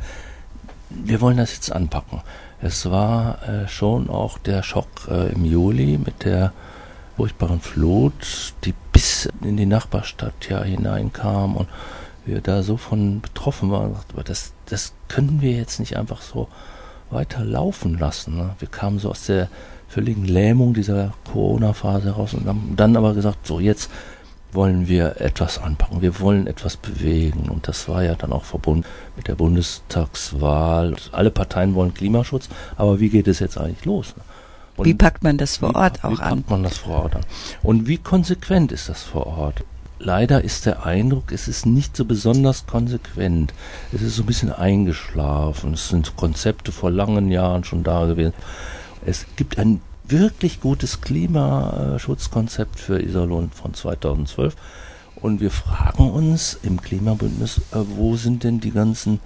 wir 0.90 1.20
wollen 1.20 1.36
das 1.36 1.54
jetzt 1.54 1.70
anpacken. 1.70 2.22
Es 2.60 2.90
war 2.90 3.46
äh, 3.48 3.68
schon 3.68 4.10
auch 4.10 4.38
der 4.38 4.62
Schock 4.62 4.88
äh, 5.08 5.32
im 5.32 5.44
Juli 5.44 5.98
mit 5.98 6.24
der 6.24 6.52
furchtbaren 7.18 7.58
Flut, 7.58 8.54
die 8.64 8.72
bis 8.92 9.28
in 9.42 9.56
die 9.56 9.66
Nachbarstadt 9.66 10.48
ja 10.48 10.62
hineinkam 10.62 11.56
und 11.56 11.68
wir 12.24 12.40
da 12.40 12.62
so 12.62 12.76
von 12.76 13.20
betroffen 13.20 13.72
waren. 13.72 13.96
Aber 14.12 14.22
das, 14.22 14.52
das 14.66 14.92
können 15.08 15.40
wir 15.40 15.50
jetzt 15.50 15.80
nicht 15.80 15.96
einfach 15.96 16.22
so 16.22 16.46
weiter 17.10 17.44
laufen 17.44 17.98
lassen. 17.98 18.36
Ne? 18.36 18.50
Wir 18.60 18.68
kamen 18.68 19.00
so 19.00 19.10
aus 19.10 19.26
der 19.26 19.48
völligen 19.88 20.26
Lähmung 20.26 20.74
dieser 20.74 21.12
Corona-Phase 21.32 22.04
heraus 22.04 22.34
und 22.34 22.46
haben 22.46 22.74
dann 22.76 22.96
aber 22.96 23.14
gesagt, 23.14 23.48
so 23.48 23.58
jetzt 23.58 23.90
wollen 24.52 24.86
wir 24.86 25.20
etwas 25.20 25.58
anpacken, 25.58 26.02
wir 26.02 26.20
wollen 26.20 26.46
etwas 26.46 26.76
bewegen. 26.76 27.48
Und 27.48 27.66
das 27.66 27.88
war 27.88 28.04
ja 28.04 28.14
dann 28.14 28.32
auch 28.32 28.44
verbunden 28.44 28.86
mit 29.16 29.26
der 29.26 29.34
Bundestagswahl. 29.34 30.94
Alle 31.10 31.32
Parteien 31.32 31.74
wollen 31.74 31.94
Klimaschutz, 31.94 32.48
aber 32.76 33.00
wie 33.00 33.08
geht 33.08 33.26
es 33.26 33.40
jetzt 33.40 33.58
eigentlich 33.58 33.84
los? 33.86 34.14
ne? 34.16 34.22
Und 34.78 34.86
Wie 34.86 34.94
packt 34.94 35.22
man 35.22 35.36
das 35.38 35.58
vor 35.58 35.70
wie 35.70 35.74
Ort 35.76 36.04
auch 36.04 36.12
wie 36.18 36.22
an? 36.22 36.38
packt 36.38 36.50
man 36.50 36.62
das 36.62 36.78
vor 36.78 37.02
Ort 37.02 37.16
an? 37.16 37.22
Und 37.62 37.86
wie 37.86 37.98
konsequent 37.98 38.72
ist 38.72 38.88
das 38.88 39.02
vor 39.02 39.26
Ort? 39.26 39.64
Leider 40.00 40.44
ist 40.44 40.64
der 40.64 40.86
Eindruck, 40.86 41.32
es 41.32 41.48
ist 41.48 41.66
nicht 41.66 41.96
so 41.96 42.04
besonders 42.04 42.66
konsequent. 42.66 43.52
Es 43.92 44.00
ist 44.00 44.14
so 44.14 44.22
ein 44.22 44.26
bisschen 44.26 44.52
eingeschlafen. 44.52 45.74
Es 45.74 45.88
sind 45.88 46.14
Konzepte 46.16 46.70
vor 46.70 46.90
langen 46.92 47.30
Jahren 47.32 47.64
schon 47.64 47.82
da 47.82 48.06
gewesen. 48.06 48.32
Es 49.04 49.26
gibt 49.36 49.58
ein 49.58 49.80
wirklich 50.06 50.60
gutes 50.60 51.00
Klimaschutzkonzept 51.00 52.78
für 52.78 53.02
Iserlohn 53.02 53.50
von 53.50 53.74
2012. 53.74 54.54
Und 55.16 55.40
wir 55.40 55.50
fragen 55.50 56.10
uns 56.10 56.56
im 56.62 56.80
Klimabündnis, 56.80 57.58
äh, 57.72 57.78
wo 57.96 58.16
sind 58.16 58.44
denn 58.44 58.60
die 58.60 58.70
ganzen 58.70 59.18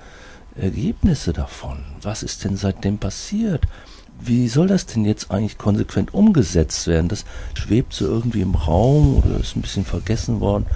Ergebnisse 0.57 1.35
davon? 1.35 1.85
Was 2.01 2.23
ist 2.23 2.45
denn 2.45 2.57
seitdem 2.57 2.97
passiert? 2.97 3.67
Wie 4.25 4.47
soll 4.47 4.69
das 4.69 4.87
denn 4.87 5.05
jetzt 5.05 5.33
eigentlich 5.33 5.59
konsequent 5.59 6.15
umgesetzt 6.15 6.87
werden? 6.87 7.09
Das 7.09 7.25
schwebt 7.55 7.93
so 7.93 8.05
irgendwie 8.07 8.43
im 8.43 8.55
Raum 8.55 9.17
oder 9.17 9.41
ist 9.41 9.57
ein 9.57 9.63
bisschen 9.63 9.85
vergessen 9.85 10.41
worden. 10.41 10.67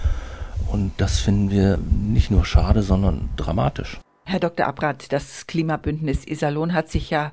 Und 0.72 0.92
das 0.96 1.20
finden 1.20 1.52
wir 1.52 1.78
nicht 1.78 2.32
nur 2.32 2.44
schade, 2.44 2.82
sondern 2.82 3.28
dramatisch. 3.36 4.00
Herr 4.24 4.40
Dr. 4.40 4.66
Abrath, 4.66 5.12
das 5.12 5.46
Klimabündnis 5.46 6.26
Iserlohn 6.26 6.72
hat 6.74 6.90
sich 6.90 7.10
ja 7.10 7.30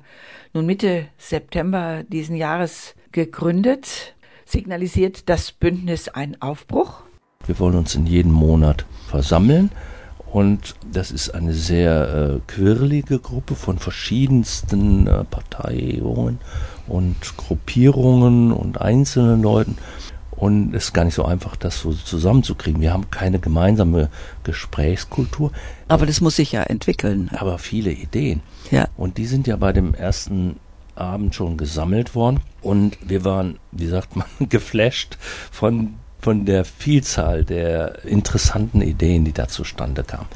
nun 0.52 0.66
Mitte 0.66 1.06
September 1.18 2.04
diesen 2.04 2.36
Jahres 2.36 2.94
gegründet. 3.10 4.14
Signalisiert 4.44 5.28
das 5.28 5.50
Bündnis 5.50 6.08
einen 6.08 6.40
Aufbruch? 6.40 7.02
Wir 7.44 7.58
wollen 7.58 7.74
uns 7.74 7.96
in 7.96 8.06
jedem 8.06 8.30
Monat 8.30 8.86
versammeln 9.08 9.70
Und 10.34 10.74
das 10.90 11.12
ist 11.12 11.30
eine 11.30 11.52
sehr 11.54 12.08
äh, 12.34 12.40
quirlige 12.48 13.20
Gruppe 13.20 13.54
von 13.54 13.78
verschiedensten 13.78 15.06
äh, 15.06 15.22
Parteiungen 15.22 16.40
und 16.88 17.36
Gruppierungen 17.36 18.50
und 18.50 18.80
einzelnen 18.80 19.42
Leuten. 19.42 19.78
Und 20.32 20.74
es 20.74 20.86
ist 20.86 20.92
gar 20.92 21.04
nicht 21.04 21.14
so 21.14 21.24
einfach, 21.24 21.54
das 21.54 21.78
so 21.78 21.92
zusammenzukriegen. 21.92 22.80
Wir 22.80 22.92
haben 22.92 23.12
keine 23.12 23.38
gemeinsame 23.38 24.10
Gesprächskultur, 24.42 25.52
Aber 25.86 26.04
das 26.04 26.20
muss 26.20 26.34
sich 26.34 26.50
ja 26.50 26.64
entwickeln. 26.64 27.30
aber 27.36 27.58
viele 27.58 27.92
Ideen. 27.92 28.40
Ja. 28.72 28.88
Und 28.96 29.18
die 29.18 29.26
sind 29.26 29.46
ja 29.46 29.54
bei 29.54 29.72
dem 29.72 29.94
ersten 29.94 30.56
Abend 30.96 31.36
schon 31.36 31.56
gesammelt 31.56 32.16
worden. 32.16 32.40
Und 32.60 32.98
wir 33.08 33.24
waren, 33.24 33.60
wie 33.70 33.86
sagt 33.86 34.16
man, 34.16 34.26
geflasht 34.48 35.16
von, 35.52 35.94
von 36.24 36.46
der 36.46 36.64
Vielzahl 36.64 37.44
der 37.44 38.02
interessanten 38.06 38.80
Ideen, 38.80 39.26
die 39.26 39.34
da 39.34 39.46
zustande 39.46 40.04
kamen. 40.04 40.26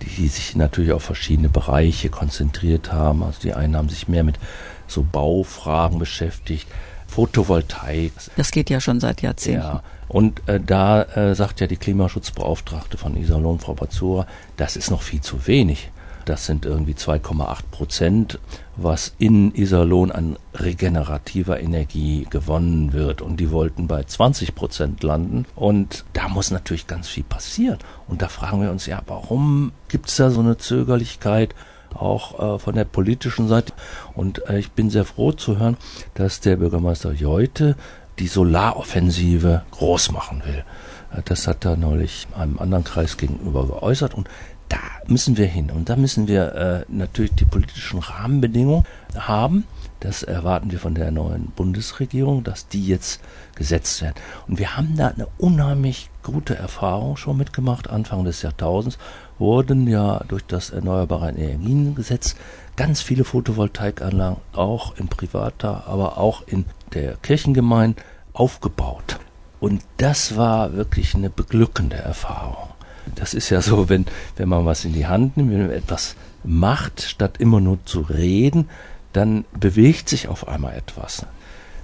Die 0.00 0.28
sich 0.28 0.54
natürlich 0.54 0.92
auf 0.92 1.02
verschiedene 1.02 1.48
Bereiche 1.48 2.08
konzentriert 2.08 2.92
haben. 2.92 3.24
Also 3.24 3.40
die 3.42 3.52
einen 3.52 3.76
haben 3.76 3.88
sich 3.88 4.06
mehr 4.06 4.22
mit 4.22 4.38
so 4.86 5.02
Baufragen 5.02 5.98
beschäftigt, 5.98 6.68
Photovoltaik, 7.08 8.12
Das 8.36 8.52
geht 8.52 8.70
ja 8.70 8.80
schon 8.80 9.00
seit 9.00 9.22
Jahrzehnten. 9.22 9.60
ja, 9.60 9.82
und 10.08 10.48
äh, 10.48 10.60
da 10.60 11.02
äh, 11.02 11.34
sagt 11.34 11.60
ja 11.60 11.66
die 11.66 11.76
Klimaschutzbeauftragte 11.76 12.96
von 12.96 13.16
Iserlohn, 13.16 13.58
Frau 13.58 13.74
Bazura, 13.74 14.26
das 14.56 14.76
ist 14.76 14.90
noch 14.90 15.02
viel 15.02 15.20
zu 15.20 15.48
wenig. 15.48 15.90
Das 16.24 16.46
sind 16.46 16.64
irgendwie 16.64 16.94
2,8 16.94 17.58
Prozent, 17.70 18.38
was 18.76 19.14
in 19.18 19.54
Iserlohn 19.54 20.10
an 20.10 20.36
regenerativer 20.54 21.60
Energie 21.60 22.26
gewonnen 22.30 22.92
wird. 22.92 23.22
Und 23.22 23.38
die 23.38 23.50
wollten 23.50 23.86
bei 23.86 24.02
20 24.04 24.54
Prozent 24.54 25.02
landen. 25.02 25.46
Und 25.54 26.04
da 26.12 26.28
muss 26.28 26.50
natürlich 26.50 26.86
ganz 26.86 27.08
viel 27.08 27.24
passieren. 27.24 27.78
Und 28.08 28.22
da 28.22 28.28
fragen 28.28 28.62
wir 28.62 28.70
uns 28.70 28.86
ja, 28.86 29.02
warum 29.06 29.72
gibt 29.88 30.08
es 30.08 30.16
da 30.16 30.30
so 30.30 30.40
eine 30.40 30.56
Zögerlichkeit? 30.56 31.54
auch 31.94 32.56
äh, 32.56 32.58
von 32.58 32.74
der 32.74 32.84
politischen 32.84 33.46
Seite. 33.46 33.72
Und 34.14 34.48
äh, 34.48 34.58
ich 34.58 34.72
bin 34.72 34.90
sehr 34.90 35.04
froh 35.04 35.30
zu 35.30 35.58
hören, 35.58 35.76
dass 36.14 36.40
der 36.40 36.56
Bürgermeister 36.56 37.12
Jeute 37.12 37.76
die 38.18 38.26
Solaroffensive 38.26 39.62
groß 39.70 40.12
machen 40.12 40.42
will. 40.44 40.64
Äh, 41.12 41.22
das 41.24 41.46
hat 41.46 41.64
er 41.64 41.76
neulich 41.76 42.26
einem 42.36 42.58
anderen 42.58 42.84
Kreis 42.84 43.16
gegenüber 43.16 43.66
geäußert 43.66 44.14
und 44.14 44.28
da 44.74 44.80
müssen 45.06 45.36
wir 45.36 45.46
hin. 45.46 45.70
Und 45.70 45.88
da 45.88 45.96
müssen 45.96 46.26
wir 46.26 46.54
äh, 46.54 46.84
natürlich 46.88 47.34
die 47.34 47.44
politischen 47.44 48.00
Rahmenbedingungen 48.00 48.84
haben. 49.16 49.64
Das 50.00 50.22
erwarten 50.22 50.70
wir 50.70 50.80
von 50.80 50.94
der 50.94 51.10
neuen 51.10 51.46
Bundesregierung, 51.52 52.44
dass 52.44 52.68
die 52.68 52.86
jetzt 52.86 53.22
gesetzt 53.54 54.02
werden. 54.02 54.16
Und 54.48 54.58
wir 54.58 54.76
haben 54.76 54.96
da 54.96 55.08
eine 55.08 55.28
unheimlich 55.38 56.10
gute 56.22 56.56
Erfahrung 56.56 57.16
schon 57.16 57.36
mitgemacht. 57.36 57.88
Anfang 57.88 58.24
des 58.24 58.42
Jahrtausends 58.42 58.98
wurden 59.38 59.86
ja 59.86 60.22
durch 60.28 60.44
das 60.44 60.70
Erneuerbare 60.70 61.30
Energiengesetz 61.30 62.34
ganz 62.76 63.00
viele 63.00 63.24
Photovoltaikanlagen 63.24 64.38
auch 64.52 64.96
in 64.96 65.08
privater, 65.08 65.86
aber 65.86 66.18
auch 66.18 66.42
in 66.46 66.64
der 66.92 67.16
Kirchengemeinde 67.16 68.02
aufgebaut. 68.32 69.20
Und 69.60 69.82
das 69.96 70.36
war 70.36 70.74
wirklich 70.74 71.14
eine 71.14 71.30
beglückende 71.30 71.96
Erfahrung. 71.96 72.73
Das 73.14 73.34
ist 73.34 73.50
ja 73.50 73.60
so, 73.60 73.88
wenn, 73.88 74.06
wenn 74.36 74.48
man 74.48 74.64
was 74.64 74.84
in 74.84 74.92
die 74.92 75.06
Hand 75.06 75.36
nimmt, 75.36 75.50
wenn 75.50 75.66
man 75.66 75.70
etwas 75.70 76.16
macht, 76.42 77.02
statt 77.02 77.36
immer 77.38 77.60
nur 77.60 77.78
zu 77.84 78.00
reden, 78.00 78.68
dann 79.12 79.44
bewegt 79.58 80.08
sich 80.08 80.28
auf 80.28 80.48
einmal 80.48 80.74
etwas. 80.74 81.26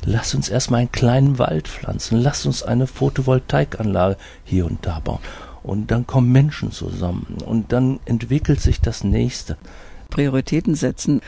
Lass 0.04 0.34
uns 0.34 0.48
erstmal 0.48 0.80
einen 0.80 0.92
kleinen 0.92 1.38
Wald 1.38 1.68
pflanzen, 1.68 2.18
lass 2.20 2.46
uns 2.46 2.62
eine 2.62 2.86
Photovoltaikanlage 2.86 4.16
hier 4.44 4.66
und 4.66 4.86
da 4.86 4.98
bauen. 5.00 5.20
Und 5.62 5.90
dann 5.90 6.06
kommen 6.06 6.32
Menschen 6.32 6.72
zusammen 6.72 7.36
und 7.44 7.72
dann 7.72 8.00
entwickelt 8.06 8.60
sich 8.60 8.80
das 8.80 9.04
nächste. 9.04 9.58
Prioritäten 10.08 10.74
setzen 10.74 11.20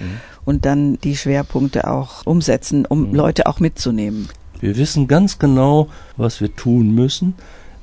und 0.44 0.64
dann 0.64 0.98
die 0.98 1.16
Schwerpunkte 1.16 1.86
auch 1.88 2.26
umsetzen, 2.26 2.84
um 2.84 3.14
Leute 3.14 3.46
auch 3.46 3.60
mitzunehmen. 3.60 4.28
Wir 4.58 4.76
wissen 4.76 5.06
ganz 5.06 5.38
genau, 5.38 5.88
was 6.16 6.40
wir 6.40 6.54
tun 6.54 6.94
müssen, 6.94 7.34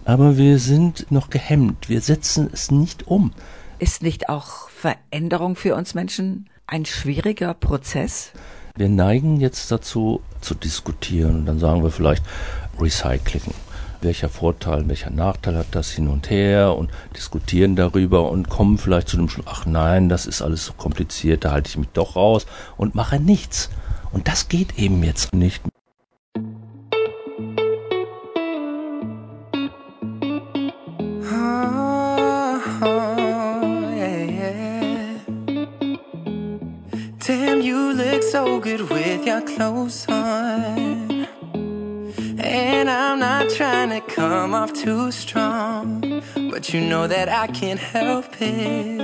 aber 0.10 0.38
wir 0.38 0.58
sind 0.58 1.12
noch 1.12 1.30
gehemmt. 1.30 1.88
Wir 1.88 2.02
setzen 2.02 2.50
es 2.52 2.72
nicht 2.72 3.06
um. 3.06 3.32
Ist 3.78 4.02
nicht 4.02 4.28
auch 4.28 4.68
Veränderung 4.70 5.56
für 5.56 5.76
uns 5.76 5.94
Menschen 5.94 6.50
ein 6.66 6.86
schwieriger 6.86 7.54
Prozess? 7.54 8.32
Wir 8.76 8.90
neigen 8.90 9.40
jetzt 9.40 9.72
dazu 9.72 10.22
zu 10.42 10.56
diskutieren 10.56 11.36
und 11.36 11.46
dann 11.46 11.60
sagen 11.60 11.84
wir 11.84 11.92
vielleicht 11.92 12.24
Recycling. 12.80 13.54
Welcher 14.02 14.30
Vorteil, 14.30 14.88
welcher 14.88 15.12
Nachteil 15.12 15.56
hat 15.56 15.68
das 15.74 15.92
hin 15.92 16.08
und 16.08 16.32
her 16.32 16.76
und 16.76 16.90
diskutieren 17.16 17.76
darüber 17.76 18.32
und 18.32 18.50
kommen 18.50 18.80
vielleicht 18.80 19.10
zu 19.10 19.18
dem 19.18 19.30
Schluss, 19.30 19.46
ach 19.48 19.68
nein, 19.68 20.10
das 20.10 20.26
ist 20.26 20.42
alles 20.42 20.66
so 20.66 20.74
kompliziert, 20.74 21.46
da 21.46 21.52
halte 21.52 21.70
ich 21.70 21.78
mich 21.78 21.90
doch 21.90 22.16
raus 22.16 22.48
und 22.78 22.96
mache 22.96 23.20
nichts. 23.20 23.70
Und 24.12 24.28
das 24.28 24.50
geht 24.50 24.80
eben 24.80 25.04
jetzt 25.04 25.36
nicht. 25.36 25.62
So 38.32 38.60
good 38.60 38.88
with 38.92 39.26
your 39.26 39.42
clothes 39.42 40.06
on. 40.08 41.26
And 42.38 42.88
I'm 42.88 43.18
not 43.20 43.50
trying 43.50 43.90
to 43.90 44.02
come 44.02 44.54
off 44.54 44.72
too 44.72 45.12
strong, 45.12 46.22
but 46.52 46.72
you 46.72 46.80
know 46.80 47.08
that 47.08 47.28
I 47.28 47.48
can't 47.48 47.80
help 47.80 48.28
it. 48.40 49.00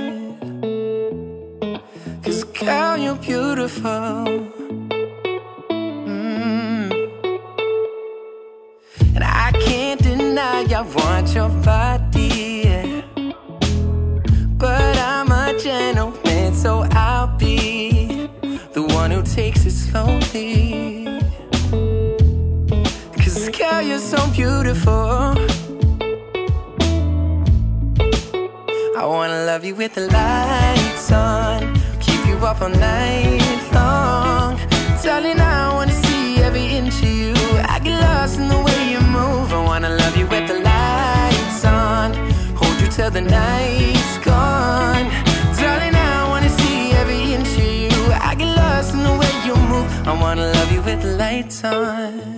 Cause, 2.22 2.44
girl, 2.44 2.96
you're 2.96 3.16
beautiful. 3.16 4.50
Mm. 5.70 6.92
And 9.16 9.24
I 9.24 9.50
can't 9.64 10.00
deny 10.00 10.66
I 10.72 10.82
want 10.82 11.34
your 11.34 11.48
body. 11.64 11.95
Slowly. 19.76 21.04
Cause 23.20 23.48
girl, 23.50 23.82
you're 23.82 23.98
so 23.98 24.20
beautiful. 24.32 25.36
I 29.00 29.04
wanna 29.04 29.44
love 29.44 29.64
you 29.64 29.74
with 29.74 29.94
the 29.94 30.06
lights 30.18 31.12
on, 31.12 31.74
keep 32.00 32.20
you 32.26 32.36
up 32.50 32.62
all 32.62 32.70
night 32.70 33.62
long. 33.72 34.58
Darling, 35.04 35.40
I 35.40 35.72
wanna 35.74 35.92
see 36.04 36.38
every 36.38 36.66
inch 36.78 36.96
of 37.02 37.10
you. 37.20 37.34
I 37.74 37.78
get 37.84 38.00
lost 38.00 38.38
in 38.40 38.48
the 38.48 38.60
way 38.66 38.80
you 38.92 39.00
move. 39.18 39.52
I 39.52 39.62
wanna 39.70 39.90
love 39.90 40.16
you 40.16 40.26
with 40.26 40.46
the 40.48 40.58
lights 40.72 41.64
on, 41.64 42.14
hold 42.56 42.76
you 42.80 42.88
till 42.88 43.10
the 43.10 43.20
night's 43.20 44.18
gone. 44.24 45.06
I 50.08 50.12
wanna 50.20 50.52
love 50.52 50.70
you 50.70 50.82
with 50.82 51.02
the 51.02 51.16
lights 51.16 51.64
on. 51.64 52.36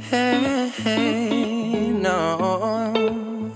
Hey, 0.00 0.68
hey, 0.82 1.92
no. 1.92 3.52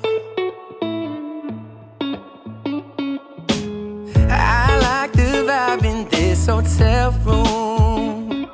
I 4.30 4.78
like 4.88 5.12
the 5.12 5.42
vibe 5.48 5.84
in 5.84 6.08
this 6.08 6.46
hotel 6.46 7.10
room. 7.24 8.48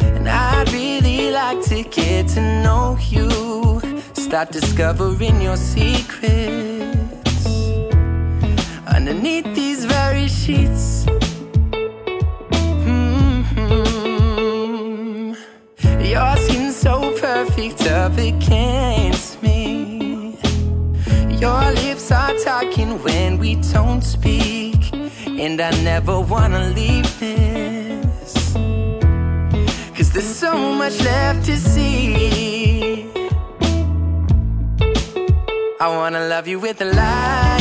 And 0.00 0.26
I'd 0.26 0.72
really 0.72 1.30
like 1.30 1.60
to 1.64 1.82
get 1.82 2.28
to 2.28 2.40
know 2.62 2.96
you. 3.10 3.28
Start 4.14 4.50
discovering 4.50 5.42
your 5.42 5.58
secrets. 5.58 6.96
Underneath 8.86 9.54
these 9.54 9.84
very 9.84 10.26
sheets. 10.26 10.93
Perfect 17.24 17.86
up 17.86 18.18
against 18.18 19.42
me. 19.42 20.36
Your 21.40 21.64
lips 21.72 22.12
are 22.12 22.34
talking 22.44 23.02
when 23.02 23.38
we 23.38 23.54
don't 23.72 24.02
speak. 24.02 24.92
And 25.26 25.58
I 25.58 25.70
never 25.82 26.20
wanna 26.20 26.68
leave 26.78 27.08
this. 27.18 28.52
Cause 29.96 30.10
there's 30.12 30.34
so 30.46 30.52
much 30.80 31.00
left 31.00 31.46
to 31.46 31.56
see. 31.56 33.08
I 35.80 35.88
wanna 35.98 36.28
love 36.28 36.46
you 36.46 36.58
with 36.60 36.76
the 36.76 36.90
lights 37.00 37.53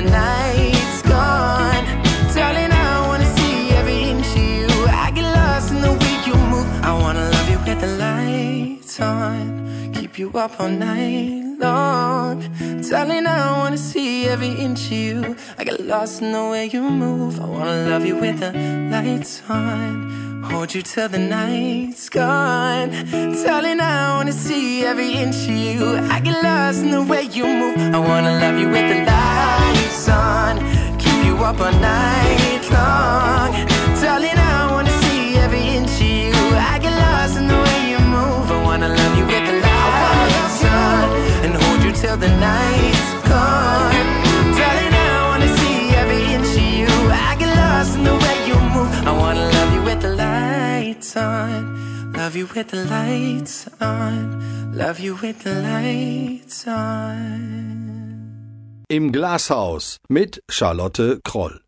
the 0.00 0.10
night's 0.10 1.02
gone. 1.02 1.84
Darling, 2.34 2.72
I 2.72 3.06
wanna 3.06 3.28
see 3.36 3.70
every 3.70 4.02
inch 4.10 4.30
of 4.36 4.44
you. 4.58 4.68
I 4.88 5.10
get 5.10 5.24
lost 5.24 5.70
in 5.72 5.80
the 5.82 5.92
way 5.92 6.14
you 6.26 6.34
move. 6.52 6.68
I 6.82 6.92
wanna 6.92 7.28
love 7.30 7.48
you, 7.50 7.58
the 7.74 7.86
lights 8.04 9.00
on. 9.00 9.92
Keep 9.94 10.18
you 10.18 10.30
up 10.34 10.58
all 10.60 10.68
night 10.68 11.58
long. 11.58 12.38
Darling, 12.88 13.26
I 13.26 13.58
wanna 13.58 13.78
see 13.78 14.26
every 14.26 14.52
inch 14.66 14.86
of 14.86 14.92
you. 14.92 15.36
I 15.58 15.64
get 15.64 15.80
lost 15.80 16.22
in 16.22 16.32
the 16.32 16.44
way 16.52 16.66
you 16.72 16.82
move. 16.82 17.40
I 17.40 17.44
wanna 17.44 17.88
love 17.90 18.04
you 18.06 18.16
with 18.16 18.40
the 18.40 18.52
lights 18.92 19.42
on. 19.48 20.29
Hold 20.50 20.74
you 20.74 20.82
till 20.82 21.08
the 21.08 21.18
night's 21.18 22.08
gone. 22.08 22.90
Darling, 23.44 23.80
I 23.80 24.16
wanna 24.16 24.32
see 24.32 24.84
every 24.84 25.12
inch 25.12 25.36
of 25.48 25.56
you. 25.66 25.96
I 26.10 26.18
get 26.20 26.42
lost 26.42 26.82
in 26.82 26.90
the 26.90 27.02
way 27.02 27.22
you 27.22 27.46
move. 27.46 27.78
I 27.94 27.98
wanna 27.98 28.32
love 28.42 28.58
you 28.58 28.68
with 28.68 28.88
the 28.92 28.98
lights 29.10 30.08
on. 30.08 30.58
Keep 30.98 31.24
you 31.24 31.36
up 31.38 31.60
all 31.60 31.72
night 31.72 32.62
long. 32.76 33.50
Darling, 34.02 34.38
I 34.38 34.72
wanna 34.72 34.94
see 35.02 35.36
every 35.36 35.64
inch 35.78 35.94
of 36.00 36.10
you. 36.24 36.34
I 36.72 36.78
get 36.82 36.94
lost 37.06 37.36
in 37.38 37.46
the 37.46 37.60
way 37.66 37.80
you 37.92 38.00
move. 38.16 38.50
I 38.50 38.62
wanna 38.62 38.88
love 38.88 39.14
you 39.18 39.26
with 39.32 39.44
the 39.50 39.56
lights 39.68 40.64
on. 40.64 41.06
And 41.44 41.54
hold 41.62 41.80
you 41.84 41.92
till 41.92 42.16
the 42.16 42.32
night's 42.46 43.10
gone. 43.30 44.06
Darling, 44.58 44.94
I 45.08 45.28
wanna 45.30 45.50
see 45.58 45.90
every 46.00 46.22
inch 46.34 46.52
of 46.62 46.68
you. 46.80 46.90
I 47.30 47.36
get 47.38 47.50
lost 47.56 47.94
in 47.96 48.02
the 48.04 48.16
way 48.24 48.36
you 48.48 48.49
lights 50.90 51.16
on. 51.16 52.12
Love 52.16 52.36
you 52.36 52.46
with 52.52 52.70
the 52.70 52.84
lights 52.88 53.70
on. 53.80 54.72
Love 54.74 54.98
you 54.98 55.16
with 55.22 55.44
the 55.44 55.54
lights 55.62 56.66
on. 56.66 58.26
Im 58.88 59.12
Glashaus 59.12 59.98
mit 60.08 60.42
Charlotte 60.48 61.20
Kroll. 61.22 61.60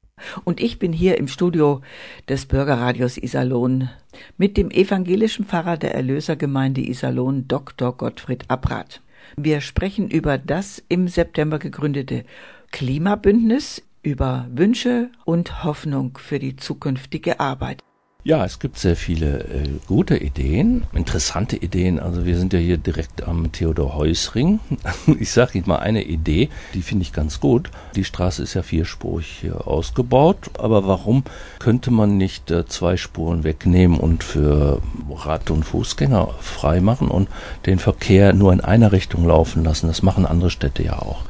Und 0.44 0.60
ich 0.60 0.78
bin 0.78 0.92
hier 0.92 1.18
im 1.18 1.28
Studio 1.28 1.82
des 2.28 2.46
Bürgerradios 2.46 3.16
Iserlohn 3.16 3.90
mit 4.38 4.56
dem 4.56 4.70
evangelischen 4.70 5.44
Pfarrer 5.44 5.76
der 5.76 5.94
Erlösergemeinde 5.94 6.80
Iserlohn, 6.80 7.46
Dr. 7.46 7.96
Gottfried 7.96 8.44
Abrath. 8.48 9.00
Wir 9.36 9.60
sprechen 9.60 10.10
über 10.10 10.36
das 10.38 10.82
im 10.88 11.06
September 11.06 11.58
gegründete 11.58 12.24
Klimabündnis, 12.72 13.82
über 14.02 14.46
Wünsche 14.50 15.10
und 15.24 15.62
Hoffnung 15.62 16.18
für 16.18 16.40
die 16.40 16.56
zukünftige 16.56 17.38
Arbeit. 17.38 17.82
Ja, 18.24 18.44
es 18.44 18.60
gibt 18.60 18.78
sehr 18.78 18.94
viele 18.94 19.40
äh, 19.40 19.68
gute 19.88 20.16
Ideen, 20.16 20.84
interessante 20.92 21.56
Ideen. 21.56 21.98
Also 21.98 22.24
wir 22.24 22.38
sind 22.38 22.52
ja 22.52 22.60
hier 22.60 22.76
direkt 22.76 23.26
am 23.26 23.50
Theodor 23.50 23.96
Heusring. 23.96 24.60
Ich 25.18 25.32
sage 25.32 25.58
Ihnen 25.58 25.66
mal 25.66 25.80
eine 25.80 26.04
Idee, 26.04 26.48
die 26.72 26.82
finde 26.82 27.02
ich 27.02 27.12
ganz 27.12 27.40
gut. 27.40 27.70
Die 27.96 28.04
Straße 28.04 28.44
ist 28.44 28.54
ja 28.54 28.62
vierspurig 28.62 29.50
ausgebaut, 29.52 30.50
aber 30.56 30.86
warum 30.86 31.24
könnte 31.58 31.90
man 31.90 32.16
nicht 32.16 32.48
äh, 32.52 32.64
zwei 32.66 32.96
Spuren 32.96 33.42
wegnehmen 33.42 33.98
und 33.98 34.22
für 34.22 34.80
Rad- 35.10 35.50
und 35.50 35.64
Fußgänger 35.64 36.28
frei 36.40 36.80
machen 36.80 37.08
und 37.08 37.28
den 37.66 37.80
Verkehr 37.80 38.32
nur 38.34 38.52
in 38.52 38.60
einer 38.60 38.92
Richtung 38.92 39.26
laufen 39.26 39.64
lassen? 39.64 39.88
Das 39.88 40.02
machen 40.02 40.26
andere 40.26 40.50
Städte 40.50 40.84
ja 40.84 41.00
auch 41.00 41.24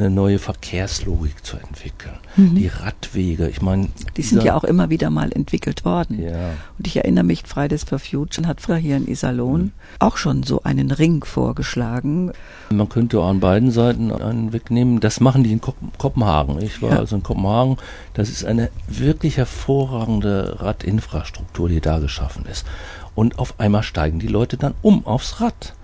eine 0.00 0.10
neue 0.10 0.38
Verkehrslogik 0.38 1.44
zu 1.44 1.56
entwickeln. 1.56 2.14
Die 2.36 2.68
Radwege, 2.68 3.48
ich 3.48 3.62
meine. 3.62 3.88
Die 4.16 4.22
sind 4.22 4.42
ja 4.42 4.54
auch 4.56 4.64
immer 4.64 4.90
wieder 4.90 5.08
mal 5.10 5.32
entwickelt 5.32 5.84
worden. 5.84 6.22
Ja. 6.22 6.50
Und 6.78 6.86
ich 6.86 6.96
erinnere 6.98 7.24
mich, 7.24 7.42
Fridays 7.46 7.84
for 7.84 7.98
Future 7.98 8.46
hat 8.46 8.60
früher 8.60 8.76
hier 8.76 8.96
in 8.96 9.08
Iserlohn 9.08 9.72
auch 9.98 10.16
schon 10.18 10.42
so 10.42 10.62
einen 10.62 10.90
Ring 10.90 11.24
vorgeschlagen. 11.24 12.32
Man 12.70 12.88
könnte 12.88 13.22
an 13.22 13.40
beiden 13.40 13.70
Seiten 13.70 14.12
einen 14.12 14.52
wegnehmen. 14.52 15.00
Das 15.00 15.20
machen 15.20 15.44
die 15.44 15.52
in 15.52 15.60
Kop 15.60 15.76
Kopenhagen. 15.98 16.60
Ich 16.60 16.82
war 16.82 16.90
Ja. 16.90 16.98
also 16.98 17.16
in 17.16 17.22
Kopenhagen. 17.22 17.78
Das 18.14 18.28
ist 18.28 18.44
eine 18.44 18.70
wirklich 18.88 19.38
hervorragende 19.38 20.56
Radinfrastruktur, 20.60 21.68
die 21.68 21.80
da 21.80 21.98
geschaffen 21.98 22.44
ist. 22.50 22.66
Und 23.14 23.38
auf 23.38 23.58
einmal 23.58 23.82
steigen 23.82 24.18
die 24.18 24.26
Leute 24.28 24.56
dann 24.58 24.74
um 24.82 25.06
aufs 25.06 25.40
Rad. 25.40 25.74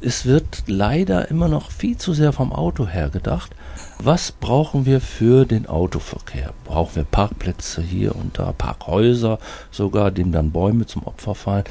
Es 0.00 0.26
wird 0.26 0.62
leider 0.68 1.28
immer 1.28 1.48
noch 1.48 1.72
viel 1.72 1.96
zu 1.96 2.12
sehr 2.12 2.32
vom 2.32 2.52
Auto 2.52 2.86
her 2.86 3.08
gedacht. 3.08 3.50
Was 3.98 4.30
brauchen 4.30 4.86
wir 4.86 5.00
für 5.00 5.44
den 5.44 5.66
Autoverkehr? 5.66 6.54
Brauchen 6.64 6.94
wir 6.94 7.02
Parkplätze 7.02 7.82
hier 7.82 8.14
und 8.14 8.38
da, 8.38 8.52
Parkhäuser 8.52 9.40
sogar, 9.72 10.12
dem 10.12 10.30
dann 10.30 10.52
Bäume 10.52 10.86
zum 10.86 11.02
Opfer 11.02 11.34
fallen? 11.34 11.64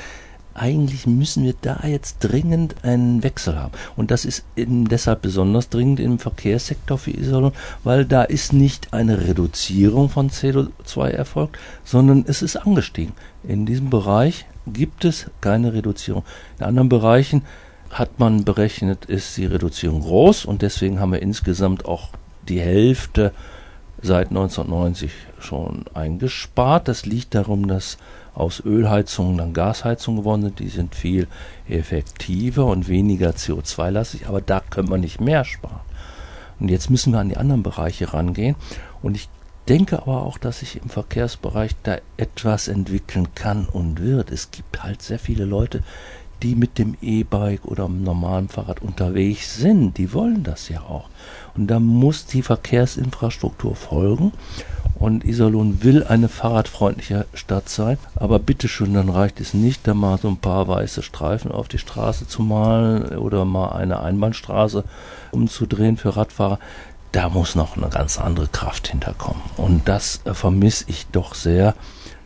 Eigentlich 0.53 1.07
müssen 1.07 1.45
wir 1.45 1.53
da 1.61 1.79
jetzt 1.87 2.17
dringend 2.19 2.83
einen 2.83 3.23
Wechsel 3.23 3.57
haben. 3.57 3.71
Und 3.95 4.11
das 4.11 4.25
ist 4.25 4.43
eben 4.57 4.89
deshalb 4.89 5.21
besonders 5.21 5.69
dringend 5.69 6.01
im 6.01 6.19
Verkehrssektor 6.19 6.97
für 6.97 7.11
Iserlohn, 7.11 7.53
weil 7.85 8.03
da 8.03 8.23
ist 8.23 8.51
nicht 8.51 8.93
eine 8.93 9.25
Reduzierung 9.25 10.09
von 10.09 10.31
CO2 10.31 11.11
erfolgt, 11.11 11.57
sondern 11.85 12.25
es 12.27 12.41
ist 12.41 12.57
angestiegen. 12.57 13.13
In 13.43 13.65
diesem 13.65 13.89
Bereich 13.89 14.47
gibt 14.65 15.05
es 15.05 15.27
keine 15.39 15.71
Reduzierung. 15.71 16.23
In 16.59 16.65
anderen 16.65 16.89
Bereichen 16.89 17.43
hat 17.91 18.19
man 18.19 18.43
berechnet, 18.43 19.05
ist 19.05 19.37
die 19.37 19.45
Reduzierung 19.45 20.01
groß 20.01 20.45
und 20.45 20.61
deswegen 20.61 20.99
haben 20.99 21.13
wir 21.13 21.21
insgesamt 21.21 21.85
auch 21.85 22.09
die 22.47 22.59
Hälfte 22.59 23.33
seit 24.01 24.29
1990 24.29 25.11
schon 25.39 25.85
eingespart. 25.93 26.87
Das 26.87 27.05
liegt 27.05 27.35
darum, 27.35 27.67
dass 27.67 27.97
aus 28.33 28.61
Ölheizungen 28.63 29.37
dann 29.37 29.53
Gasheizungen 29.53 30.21
geworden 30.21 30.43
sind. 30.43 30.59
Die 30.59 30.69
sind 30.69 30.93
viel 30.93 31.27
effektiver 31.67 32.65
und 32.65 32.87
weniger 32.87 33.31
CO2-lastig, 33.31 34.27
aber 34.27 34.41
da 34.41 34.59
können 34.59 34.89
wir 34.89 34.97
nicht 34.97 35.19
mehr 35.19 35.43
sparen. 35.43 35.81
Und 36.59 36.69
jetzt 36.69 36.89
müssen 36.89 37.13
wir 37.13 37.19
an 37.19 37.29
die 37.29 37.37
anderen 37.37 37.63
Bereiche 37.63 38.13
rangehen. 38.13 38.55
Und 39.01 39.15
ich 39.15 39.29
denke 39.67 40.01
aber 40.01 40.23
auch, 40.23 40.37
dass 40.37 40.59
sich 40.59 40.81
im 40.81 40.89
Verkehrsbereich 40.89 41.71
da 41.83 41.97
etwas 42.15 42.67
entwickeln 42.67 43.33
kann 43.35 43.65
und 43.65 44.01
wird. 44.01 44.31
Es 44.31 44.51
gibt 44.51 44.83
halt 44.83 45.01
sehr 45.01 45.19
viele 45.19 45.45
Leute, 45.45 45.83
die 46.43 46.55
mit 46.55 46.77
dem 46.77 46.95
E-Bike 47.01 47.65
oder 47.65 47.85
dem 47.85 48.03
normalen 48.03 48.49
Fahrrad 48.49 48.81
unterwegs 48.81 49.57
sind. 49.57 49.97
Die 49.97 50.13
wollen 50.13 50.43
das 50.43 50.69
ja 50.69 50.81
auch. 50.81 51.09
Und 51.55 51.67
da 51.67 51.79
muss 51.79 52.25
die 52.25 52.41
Verkehrsinfrastruktur 52.41 53.75
folgen. 53.75 54.31
Und 54.95 55.25
Iserlohn 55.25 55.83
will 55.83 56.03
eine 56.03 56.27
fahrradfreundliche 56.27 57.25
Stadt 57.33 57.69
sein. 57.69 57.97
Aber 58.15 58.39
bitteschön, 58.39 58.93
dann 58.93 59.09
reicht 59.09 59.39
es 59.39 59.53
nicht, 59.53 59.87
da 59.87 59.93
mal 59.93 60.17
so 60.17 60.27
ein 60.27 60.37
paar 60.37 60.67
weiße 60.67 61.03
Streifen 61.03 61.51
auf 61.51 61.67
die 61.67 61.77
Straße 61.77 62.27
zu 62.27 62.41
malen 62.41 63.17
oder 63.17 63.45
mal 63.45 63.73
eine 63.73 63.99
Einbahnstraße 63.99 64.83
umzudrehen 65.31 65.97
für 65.97 66.15
Radfahrer. 66.15 66.59
Da 67.11 67.29
muss 67.29 67.55
noch 67.55 67.77
eine 67.77 67.89
ganz 67.89 68.19
andere 68.19 68.47
Kraft 68.47 68.87
hinterkommen. 68.89 69.41
Und 69.55 69.87
das 69.87 70.21
äh, 70.25 70.33
vermisse 70.33 70.85
ich 70.87 71.07
doch 71.07 71.35
sehr, 71.35 71.75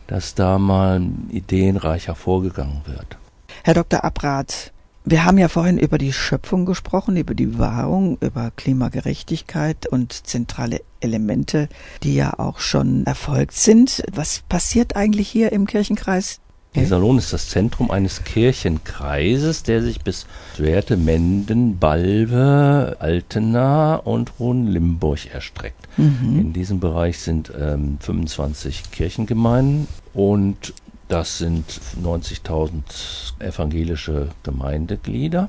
dass 0.06 0.34
da 0.34 0.58
mal 0.58 1.02
ideenreicher 1.30 2.14
vorgegangen 2.14 2.82
wird. 2.84 3.16
Herr 3.64 3.74
Dr. 3.74 4.02
Abrath, 4.02 4.72
wir 5.04 5.24
haben 5.24 5.38
ja 5.38 5.46
vorhin 5.46 5.78
über 5.78 5.96
die 5.96 6.12
Schöpfung 6.12 6.66
gesprochen, 6.66 7.16
über 7.16 7.34
die 7.34 7.46
Bewahrung, 7.46 8.18
über 8.20 8.50
Klimagerechtigkeit 8.56 9.86
und 9.86 10.26
zentrale 10.26 10.80
Elemente, 10.98 11.68
die 12.02 12.16
ja 12.16 12.40
auch 12.40 12.58
schon 12.58 13.06
erfolgt 13.06 13.54
sind. 13.54 14.02
Was 14.12 14.40
passiert 14.48 14.96
eigentlich 14.96 15.28
hier 15.28 15.52
im 15.52 15.66
Kirchenkreis? 15.66 16.40
Iserlohn 16.74 17.18
ist 17.18 17.32
das 17.32 17.50
Zentrum 17.50 17.92
eines 17.92 18.24
Kirchenkreises, 18.24 19.62
der 19.62 19.80
sich 19.80 20.00
bis 20.00 20.26
Werte, 20.56 20.96
Menden, 20.96 21.78
Balve, 21.78 22.96
Altena 22.98 23.94
und 23.94 24.40
Hohenlimburg 24.40 25.32
erstreckt. 25.32 25.88
In 25.98 26.52
diesem 26.52 26.80
Bereich 26.80 27.18
sind 27.18 27.52
ähm, 27.56 27.98
25 28.00 28.90
Kirchengemeinden 28.90 29.86
und 30.14 30.72
das 31.08 31.38
sind 31.38 31.64
90.000 32.02 33.40
evangelische 33.40 34.28
Gemeindeglieder. 34.42 35.48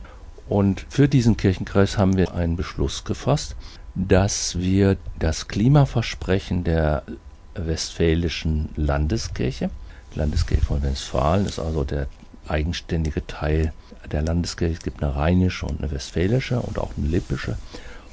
Und 0.50 0.86
für 0.90 1.08
diesen 1.08 1.38
Kirchenkreis 1.38 1.98
haben 1.98 2.18
wir 2.18 2.34
einen 2.34 2.58
Beschluss 2.58 3.04
gefasst, 3.06 3.56
dass 3.96 4.58
wir 4.60 4.98
das 5.18 5.48
Klimaversprechen 5.48 6.64
der 6.64 7.04
westfälischen 7.56 8.70
Landeskirche, 8.76 9.70
Landeskirche 10.16 10.66
von 10.66 10.84
Westfalen 10.84 11.46
ist 11.46 11.60
also 11.60 11.84
der 11.84 12.08
eigenständige 12.48 13.26
Teil 13.26 13.74
der 14.12 14.22
Landeskirche. 14.22 14.74
Es 14.74 14.84
gibt 14.84 15.02
eine 15.02 15.16
rheinische 15.16 15.66
und 15.66 15.80
eine 15.80 15.92
westfälische 15.92 16.60
und 16.60 16.78
auch 16.78 16.92
eine 16.98 17.08
lippische. 17.08 17.58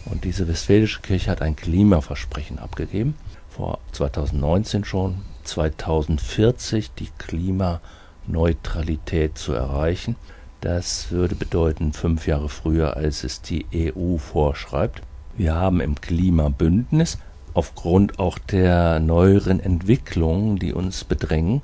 Und 0.06 0.24
diese 0.24 0.48
westfälische 0.48 1.00
Kirche 1.02 1.30
hat 1.30 1.42
ein 1.42 1.56
Klimaversprechen 1.56 2.58
abgegeben, 2.58 3.14
vor 3.50 3.80
2019 3.92 4.84
schon, 4.84 5.22
2040 5.42 6.92
die 6.92 7.08
Klimaneutralität 7.18 9.38
zu 9.38 9.52
erreichen. 9.52 10.16
Das 10.60 11.10
würde 11.10 11.34
bedeuten 11.34 11.92
fünf 11.92 12.26
Jahre 12.26 12.48
früher, 12.48 12.96
als 12.96 13.24
es 13.24 13.40
die 13.40 13.66
EU 13.74 14.18
vorschreibt. 14.18 15.02
Wir 15.36 15.54
haben 15.54 15.80
im 15.80 16.00
Klimabündnis 16.00 17.18
aufgrund 17.54 18.18
auch 18.18 18.38
der 18.38 19.00
neueren 19.00 19.60
Entwicklungen, 19.60 20.58
die 20.58 20.72
uns 20.72 21.04
bedrängen, 21.04 21.62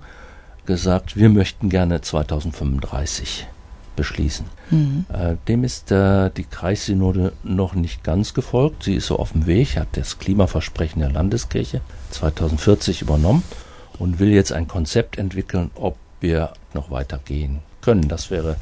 gesagt, 0.65 1.17
wir 1.17 1.29
möchten 1.29 1.69
gerne 1.69 2.01
2035 2.01 3.47
beschließen. 3.97 4.47
Äh, 5.13 5.37
dem 5.49 5.65
ist 5.65 5.91
äh, 5.91 6.31
die 6.31 6.45
Kreissynode 6.45 7.33
noch 7.43 7.75
nicht 7.75 8.05
ganz 8.05 8.35
gefolgt. 8.35 8.83
Sie 8.83 8.95
ist 8.95 9.07
so 9.07 9.19
auf 9.19 9.33
dem 9.33 9.47
Weg, 9.47 9.77
hat 9.77 9.89
das 9.93 10.19
Klimaversprechen 10.19 11.01
der 11.01 11.11
Landeskirche 11.11 11.81
2040 12.11 13.03
übernommen 13.03 13.43
und 13.99 14.19
will 14.19 14.33
jetzt 14.33 14.53
ein 14.53 14.69
Konzept 14.69 15.19
entwickeln, 15.19 15.71
ob 15.75 15.97
wir 16.21 16.53
noch 16.75 16.91
weiter 16.91 17.21
gehen 17.25 17.61
können. 17.81 18.09
Das 18.09 18.31
wäre 18.31 18.57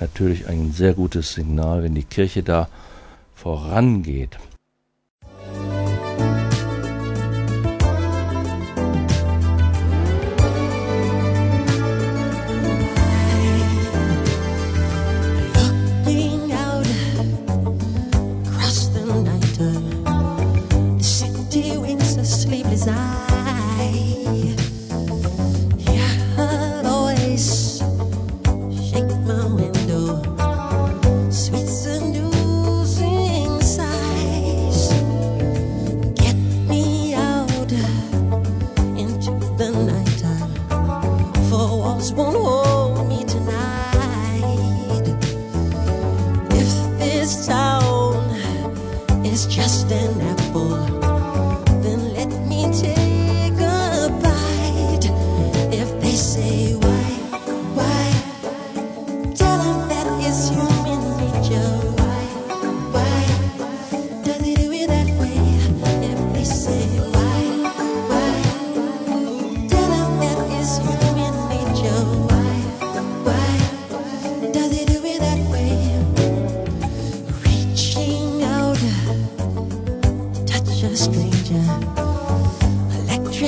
natürlich 0.00 0.48
ein 0.48 0.72
sehr 0.72 0.94
gutes 0.94 1.34
Signal, 1.34 1.82
wenn 1.82 1.94
die 1.94 2.04
Kirche 2.04 2.42
da 2.42 2.68
vorangeht. 3.34 4.38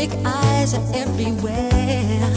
big 0.06 0.18
eyes 0.26 0.74
are 0.74 0.86
everywhere. 0.94 2.28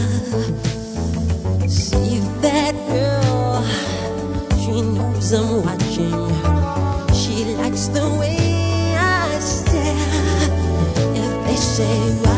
See 1.68 2.20
that 2.40 2.74
girl, 2.88 3.62
she 4.60 4.80
knows 4.80 5.32
I'm 5.34 5.62
watching. 5.66 6.18
She 7.20 7.44
likes 7.56 7.88
the 7.88 8.06
way 8.20 8.96
I 8.96 9.38
stare. 9.38 10.48
If 11.22 11.46
they 11.46 11.56
say, 11.56 11.96
why? 12.22 12.37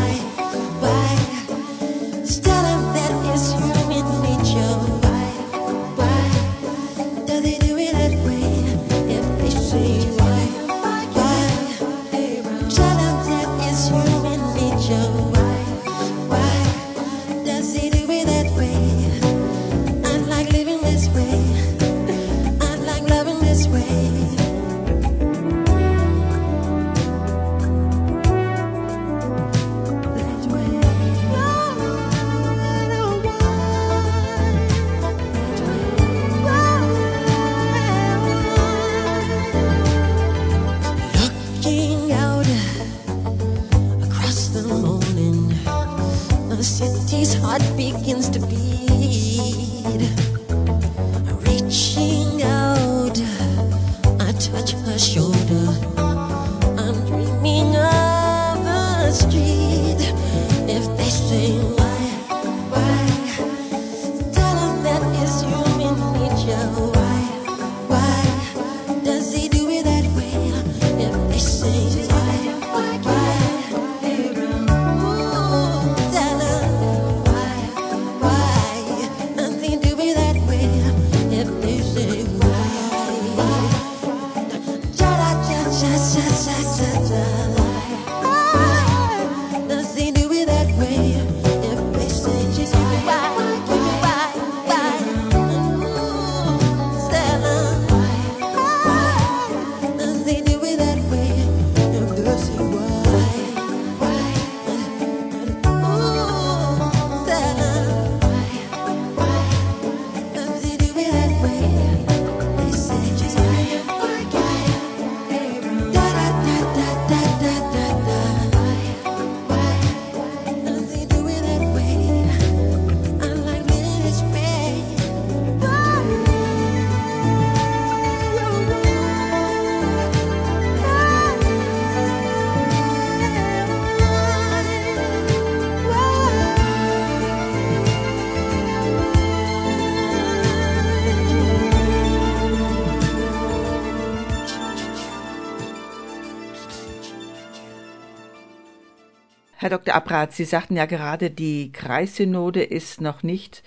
Dr. 149.71 149.95
Abrath, 149.95 150.33
Sie 150.33 150.43
sagten 150.43 150.75
ja 150.75 150.85
gerade, 150.85 151.29
die 151.29 151.71
Kreissynode 151.71 152.61
ist 152.61 152.99
noch 152.99 153.23
nicht 153.23 153.63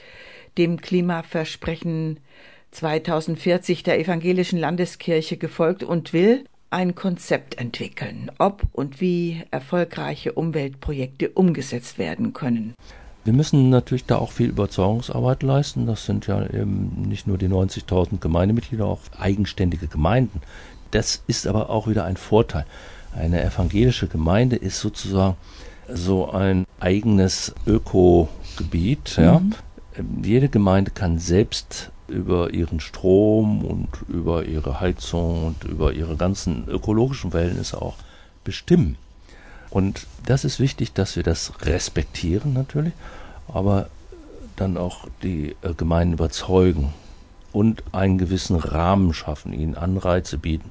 dem 0.59 0.81
Klimaversprechen 0.81 2.21
2040 2.73 3.85
der 3.85 3.99
evangelischen 3.99 4.59
Landeskirche 4.59 5.39
gefolgt 5.39 5.83
und 5.83 6.13
will 6.13 6.45
ein 6.69 6.95
Konzept 6.95 7.57
entwickeln, 7.57 8.31
ob 8.39 8.65
und 8.73 9.01
wie 9.01 9.45
erfolgreiche 9.51 10.33
Umweltprojekte 10.33 11.31
umgesetzt 11.31 11.99
werden 11.99 12.35
können. 12.35 12.75
Wir 13.25 13.33
müssen 13.33 13.71
natürlich 13.71 14.05
da 14.05 14.19
auch 14.19 14.33
viel 14.33 14.51
Überzeugungsarbeit 14.51 15.43
leisten. 15.43 15.87
Das 15.87 16.05
sind 16.05 16.27
ja 16.27 16.45
eben 16.45 17.07
nicht 17.09 17.27
nur 17.27 17.39
die 17.39 17.49
90.000 17.49 18.19
Gemeindemitglieder, 18.19 18.85
auch 18.85 19.01
eigenständige 19.19 19.87
Gemeinden. 19.87 20.43
Das 20.91 21.23
ist 21.27 21.47
aber 21.47 21.71
auch 21.71 21.89
wieder 21.89 22.05
ein 22.05 22.19
Vorteil. 22.19 22.67
Eine 23.17 23.43
evangelische 23.43 24.09
Gemeinde 24.09 24.57
ist 24.57 24.81
sozusagen 24.81 25.37
so 25.93 26.31
ein 26.31 26.67
eigenes 26.81 27.55
Ökogebiet. 27.67 29.17
Ja. 29.17 29.41
Mhm. 29.41 29.55
Jede 30.25 30.49
Gemeinde 30.49 30.91
kann 30.91 31.19
selbst 31.19 31.91
über 32.09 32.53
ihren 32.53 32.81
Strom 32.81 33.65
und 33.65 33.89
über 34.09 34.45
ihre 34.45 34.81
Heizung 34.81 35.47
und 35.47 35.65
über 35.65 35.93
ihre 35.93 36.17
ganzen 36.17 36.69
ökologischen 36.69 37.31
Verhältnisse 37.31 37.81
auch 37.81 37.97
bestimmen. 38.43 38.97
Und 39.71 40.07
das 40.27 40.45
ist 40.45 40.61
wichtig, 40.61 40.93
dass 40.93 41.17
wir 41.17 41.23
das 41.23 41.53
respektieren 41.63 42.53
natürlich, 42.53 42.93
aber 43.49 43.89
dann 44.57 44.77
auch 44.77 45.07
die 45.23 45.57
äh, 45.63 45.75
Gemeinden 45.77 46.15
überzeugen 46.15 46.93
und 47.53 47.83
einen 47.93 48.19
gewissen 48.19 48.57
Rahmen 48.57 49.15
schaffen, 49.15 49.53
ihnen 49.53 49.77
Anreize 49.77 50.39
bieten 50.39 50.71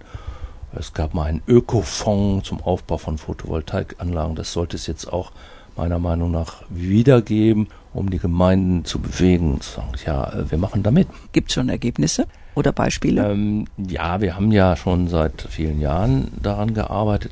es 0.75 0.93
gab 0.93 1.13
mal 1.13 1.25
einen 1.25 1.43
Ökofonds 1.47 2.47
zum 2.47 2.61
Aufbau 2.61 2.97
von 2.97 3.17
Photovoltaikanlagen. 3.17 4.35
Das 4.35 4.53
sollte 4.53 4.75
es 4.75 4.87
jetzt 4.87 5.11
auch 5.11 5.31
meiner 5.75 5.99
Meinung 5.99 6.31
nach 6.31 6.63
wiedergeben, 6.69 7.67
um 7.93 8.09
die 8.09 8.19
Gemeinden 8.19 8.85
zu 8.85 8.99
bewegen 8.99 9.53
und 9.53 9.63
zu 9.63 9.75
sagen, 9.75 9.91
ja, 10.05 10.31
äh, 10.33 10.51
wir 10.51 10.57
machen 10.57 10.83
damit. 10.83 11.07
Gibt 11.31 11.49
es 11.49 11.55
schon 11.55 11.69
Ergebnisse 11.69 12.27
oder 12.55 12.71
Beispiele? 12.71 13.31
Ähm, 13.31 13.65
ja, 13.77 14.21
wir 14.21 14.35
haben 14.35 14.51
ja 14.51 14.75
schon 14.75 15.07
seit 15.07 15.41
vielen 15.49 15.79
Jahren 15.79 16.31
daran 16.41 16.73
gearbeitet. 16.73 17.31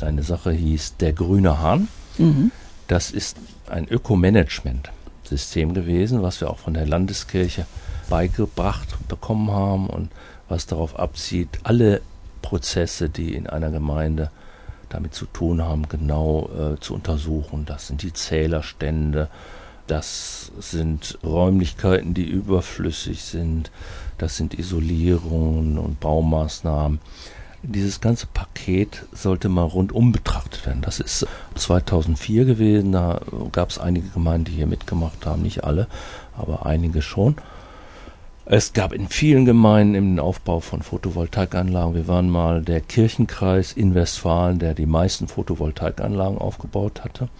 Eine 0.00 0.22
Sache 0.22 0.52
hieß 0.52 0.96
der 0.98 1.12
grüne 1.12 1.60
Hahn. 1.60 1.88
Mhm. 2.18 2.50
Das 2.88 3.10
ist 3.10 3.36
ein 3.68 3.88
Ökomanagement-System 3.88 5.74
gewesen, 5.74 6.22
was 6.22 6.40
wir 6.40 6.50
auch 6.50 6.58
von 6.58 6.74
der 6.74 6.86
Landeskirche 6.86 7.66
beigebracht 8.10 8.96
bekommen 9.08 9.50
haben 9.50 9.86
und 9.86 10.10
was 10.48 10.66
darauf 10.66 10.98
abzieht, 10.98 11.48
alle 11.62 12.02
Prozesse, 12.42 13.08
die 13.08 13.34
in 13.34 13.46
einer 13.46 13.70
Gemeinde 13.70 14.30
damit 14.88 15.14
zu 15.14 15.26
tun 15.26 15.62
haben, 15.62 15.88
genau 15.88 16.50
äh, 16.50 16.80
zu 16.80 16.94
untersuchen. 16.94 17.64
Das 17.64 17.86
sind 17.86 18.02
die 18.02 18.12
Zählerstände, 18.12 19.28
das 19.86 20.52
sind 20.58 21.18
Räumlichkeiten, 21.24 22.14
die 22.14 22.24
überflüssig 22.24 23.22
sind, 23.22 23.70
das 24.18 24.36
sind 24.36 24.58
Isolierungen 24.58 25.78
und 25.78 26.00
Baumaßnahmen. 26.00 27.00
Dieses 27.64 28.00
ganze 28.00 28.26
Paket 28.26 29.04
sollte 29.12 29.48
mal 29.48 29.62
rundum 29.62 30.10
betrachtet 30.10 30.66
werden. 30.66 30.82
Das 30.82 30.98
ist 30.98 31.26
2004 31.54 32.44
gewesen, 32.44 32.90
da 32.92 33.20
gab 33.52 33.70
es 33.70 33.78
einige 33.78 34.08
Gemeinden, 34.08 34.46
die 34.46 34.52
hier 34.52 34.66
mitgemacht 34.66 35.24
haben, 35.26 35.42
nicht 35.42 35.62
alle, 35.62 35.86
aber 36.36 36.66
einige 36.66 37.02
schon. 37.02 37.36
Es 38.54 38.74
gab 38.74 38.92
in 38.92 39.08
vielen 39.08 39.46
Gemeinden 39.46 39.94
im 39.94 40.18
Aufbau 40.18 40.60
von 40.60 40.82
Photovoltaikanlagen. 40.82 41.94
Wir 41.94 42.06
waren 42.06 42.28
mal 42.28 42.60
der 42.60 42.82
Kirchenkreis 42.82 43.72
in 43.72 43.94
Westfalen, 43.94 44.58
der 44.58 44.74
die 44.74 44.84
meisten 44.84 45.26
Photovoltaikanlagen 45.26 46.36
aufgebaut 46.36 47.02
hatte. 47.02 47.30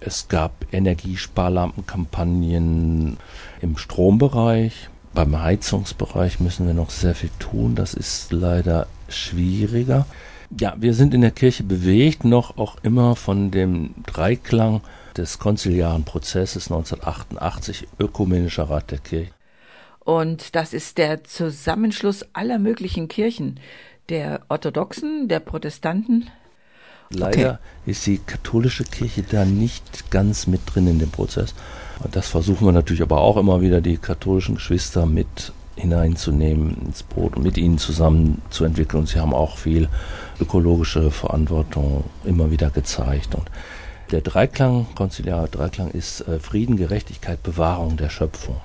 Es 0.00 0.28
gab 0.28 0.64
Energiesparlampenkampagnen 0.72 3.18
im 3.60 3.76
Strombereich. 3.76 4.88
Beim 5.12 5.38
Heizungsbereich 5.38 6.40
müssen 6.40 6.66
wir 6.66 6.72
noch 6.72 6.88
sehr 6.88 7.14
viel 7.14 7.28
tun. 7.38 7.74
Das 7.74 7.92
ist 7.92 8.32
leider 8.32 8.86
schwieriger. 9.08 10.06
Ja, 10.58 10.74
wir 10.78 10.94
sind 10.94 11.12
in 11.12 11.20
der 11.20 11.32
Kirche 11.32 11.62
bewegt, 11.62 12.24
noch 12.24 12.56
auch 12.56 12.76
immer 12.82 13.16
von 13.16 13.50
dem 13.50 13.96
Dreiklang 14.06 14.80
des 15.14 15.38
konziliaren 15.38 16.04
Prozesses 16.04 16.70
1988, 16.70 17.86
Ökumenischer 17.98 18.70
Rat 18.70 18.92
der 18.92 19.00
Kirche. 19.00 19.32
Und 20.04 20.56
das 20.56 20.72
ist 20.72 20.98
der 20.98 21.24
Zusammenschluss 21.24 22.26
aller 22.32 22.58
möglichen 22.58 23.08
Kirchen, 23.08 23.60
der 24.08 24.40
Orthodoxen, 24.48 25.28
der 25.28 25.40
Protestanten. 25.40 26.28
Leider 27.10 27.60
ist 27.86 28.06
die 28.06 28.18
katholische 28.18 28.84
Kirche 28.84 29.22
da 29.22 29.44
nicht 29.44 30.10
ganz 30.10 30.46
mit 30.46 30.62
drin 30.66 30.86
in 30.86 30.98
dem 30.98 31.10
Prozess. 31.10 31.54
Und 32.02 32.16
das 32.16 32.28
versuchen 32.28 32.66
wir 32.66 32.72
natürlich 32.72 33.02
aber 33.02 33.20
auch 33.20 33.36
immer 33.36 33.60
wieder, 33.60 33.80
die 33.80 33.98
katholischen 33.98 34.56
Geschwister 34.56 35.06
mit 35.06 35.52
hineinzunehmen 35.76 36.76
ins 36.86 37.02
Boot 37.02 37.36
und 37.36 37.42
mit 37.42 37.56
ihnen 37.56 37.78
zusammen 37.78 38.42
zu 38.50 38.64
entwickeln. 38.64 39.00
Und 39.00 39.08
sie 39.08 39.20
haben 39.20 39.34
auch 39.34 39.56
viel 39.56 39.88
ökologische 40.40 41.10
Verantwortung 41.10 42.04
immer 42.24 42.50
wieder 42.50 42.70
gezeigt. 42.70 43.34
Und 43.34 43.50
der 44.10 44.20
Dreiklang, 44.20 44.86
konziliare 44.94 45.48
Dreiklang 45.48 45.90
ist 45.90 46.22
äh, 46.22 46.38
Frieden, 46.38 46.76
Gerechtigkeit, 46.76 47.42
Bewahrung 47.42 47.96
der 47.96 48.08
Schöpfung. 48.08 48.56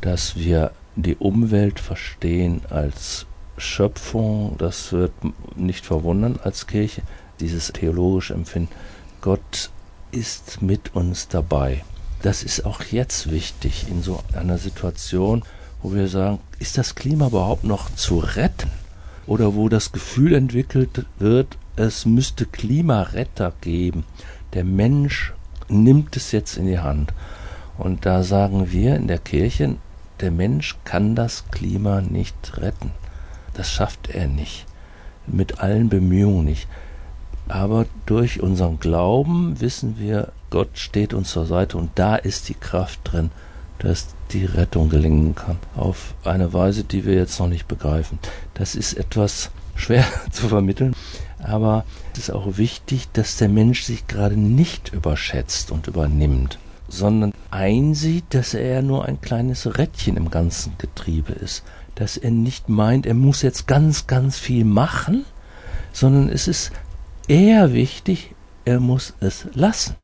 Dass 0.00 0.36
wir 0.36 0.72
die 0.94 1.16
Umwelt 1.16 1.80
verstehen 1.80 2.62
als 2.70 3.26
Schöpfung, 3.58 4.56
das 4.58 4.92
wird 4.92 5.12
nicht 5.56 5.84
verwundern 5.84 6.38
als 6.42 6.66
Kirche, 6.66 7.02
dieses 7.40 7.72
theologische 7.72 8.34
Empfinden. 8.34 8.72
Gott 9.20 9.70
ist 10.12 10.62
mit 10.62 10.94
uns 10.94 11.28
dabei. 11.28 11.84
Das 12.22 12.42
ist 12.42 12.64
auch 12.64 12.82
jetzt 12.82 13.30
wichtig 13.30 13.86
in 13.90 14.02
so 14.02 14.22
einer 14.32 14.58
Situation, 14.58 15.42
wo 15.82 15.92
wir 15.94 16.08
sagen, 16.08 16.38
ist 16.58 16.78
das 16.78 16.94
Klima 16.94 17.28
überhaupt 17.28 17.64
noch 17.64 17.94
zu 17.94 18.18
retten? 18.18 18.70
Oder 19.26 19.54
wo 19.54 19.68
das 19.68 19.92
Gefühl 19.92 20.34
entwickelt 20.34 21.04
wird, 21.18 21.58
es 21.74 22.06
müsste 22.06 22.46
Klimaretter 22.46 23.52
geben. 23.60 24.04
Der 24.54 24.64
Mensch 24.64 25.34
nimmt 25.68 26.16
es 26.16 26.32
jetzt 26.32 26.56
in 26.56 26.66
die 26.66 26.78
Hand. 26.78 27.12
Und 27.76 28.06
da 28.06 28.22
sagen 28.22 28.72
wir 28.72 28.96
in 28.96 29.08
der 29.08 29.18
Kirche, 29.18 29.76
der 30.20 30.30
Mensch 30.30 30.76
kann 30.84 31.14
das 31.14 31.44
Klima 31.50 32.00
nicht 32.00 32.58
retten. 32.58 32.92
Das 33.54 33.70
schafft 33.70 34.08
er 34.08 34.28
nicht. 34.28 34.66
Mit 35.26 35.60
allen 35.60 35.88
Bemühungen 35.88 36.44
nicht. 36.44 36.68
Aber 37.48 37.86
durch 38.06 38.40
unseren 38.40 38.80
Glauben 38.80 39.60
wissen 39.60 39.98
wir, 39.98 40.32
Gott 40.50 40.78
steht 40.78 41.14
uns 41.14 41.30
zur 41.30 41.46
Seite 41.46 41.76
und 41.76 41.90
da 41.94 42.16
ist 42.16 42.48
die 42.48 42.54
Kraft 42.54 43.00
drin, 43.04 43.30
dass 43.78 44.08
die 44.32 44.44
Rettung 44.44 44.88
gelingen 44.88 45.34
kann. 45.34 45.58
Auf 45.76 46.14
eine 46.24 46.52
Weise, 46.52 46.84
die 46.84 47.04
wir 47.04 47.14
jetzt 47.14 47.38
noch 47.38 47.48
nicht 47.48 47.68
begreifen. 47.68 48.18
Das 48.54 48.74
ist 48.74 48.94
etwas 48.94 49.50
schwer 49.74 50.04
zu 50.30 50.48
vermitteln, 50.48 50.94
aber 51.38 51.84
es 52.12 52.20
ist 52.20 52.30
auch 52.30 52.56
wichtig, 52.56 53.08
dass 53.12 53.36
der 53.36 53.48
Mensch 53.48 53.82
sich 53.82 54.06
gerade 54.06 54.36
nicht 54.36 54.92
überschätzt 54.92 55.70
und 55.70 55.86
übernimmt, 55.86 56.58
sondern 56.88 57.32
einsieht, 57.50 58.24
dass 58.30 58.54
er 58.54 58.82
nur 58.82 59.04
ein 59.04 59.20
kleines 59.20 59.78
Rädchen 59.78 60.16
im 60.16 60.30
ganzen 60.30 60.74
Getriebe 60.78 61.32
ist. 61.32 61.64
Dass 61.94 62.16
er 62.16 62.30
nicht 62.30 62.68
meint, 62.68 63.06
er 63.06 63.14
muss 63.14 63.42
jetzt 63.42 63.66
ganz, 63.66 64.06
ganz 64.06 64.38
viel 64.38 64.64
machen, 64.64 65.24
sondern 65.92 66.28
es 66.28 66.46
ist 66.46 66.72
eher 67.26 67.72
wichtig, 67.72 68.34
er 68.64 68.80
muss 68.80 69.14
es 69.20 69.46
lassen. 69.54 69.96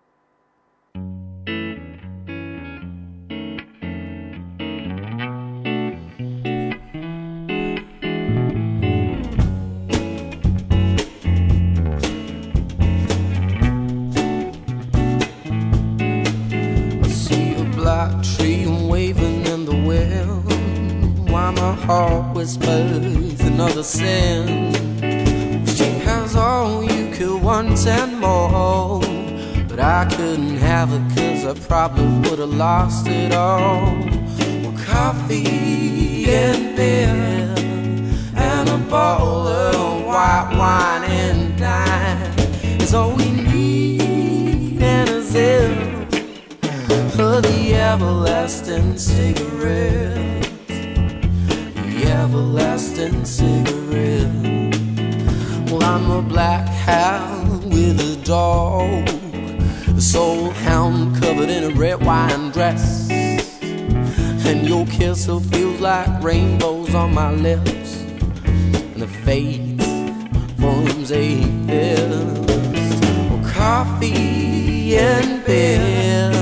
Heart 21.86 22.34
whispers 22.36 23.40
another 23.40 23.82
sin 23.82 24.72
She 25.66 25.88
has 26.06 26.36
all 26.36 26.84
you 26.84 27.12
could 27.12 27.42
want 27.42 27.86
and 27.86 28.20
more 28.20 29.00
But 29.68 29.80
I 29.80 30.06
couldn't 30.14 30.58
have 30.58 30.92
it 30.92 31.04
cause 31.16 31.44
I 31.44 31.54
probably 31.66 32.30
would 32.30 32.38
have 32.38 32.54
lost 32.54 33.08
it 33.08 33.32
all 33.32 33.96
well, 34.62 34.74
Coffee 34.84 36.26
and 36.30 36.76
beer 36.76 37.08
And 38.36 38.68
a 38.68 38.78
bottle 38.88 39.48
of 39.48 40.04
white 40.06 40.54
wine 40.56 41.10
and 41.10 41.58
dine 41.58 42.80
Is 42.80 42.94
all 42.94 43.14
we 43.16 43.30
need 43.30 44.80
and 44.82 45.08
a 45.08 45.22
zip 45.22 45.92
of 47.18 47.42
the 47.42 47.74
everlasting 47.74 48.96
cigarette. 48.96 50.31
Everlasting 52.32 53.26
cigarette. 53.26 54.32
Well, 55.70 55.84
I'm 55.84 56.10
a 56.10 56.22
black 56.22 56.66
hound 56.66 57.62
with 57.64 58.00
a 58.00 58.16
dog. 58.24 59.06
A 59.94 60.00
soul 60.00 60.48
hound 60.64 61.20
covered 61.20 61.50
in 61.50 61.64
a 61.64 61.74
red 61.74 62.02
wine 62.02 62.50
dress. 62.50 63.10
And 63.10 64.66
your 64.66 64.86
kiss 64.86 65.26
feels 65.26 65.80
like 65.80 66.22
rainbows 66.22 66.94
on 66.94 67.12
my 67.12 67.32
lips. 67.32 68.00
And 68.00 69.02
the 69.02 69.08
fate 69.08 69.82
forms 70.58 71.12
a 71.12 71.42
fist. 71.66 73.04
Well, 73.28 73.44
coffee 73.44 74.96
and 74.96 75.44
beer 75.44 76.32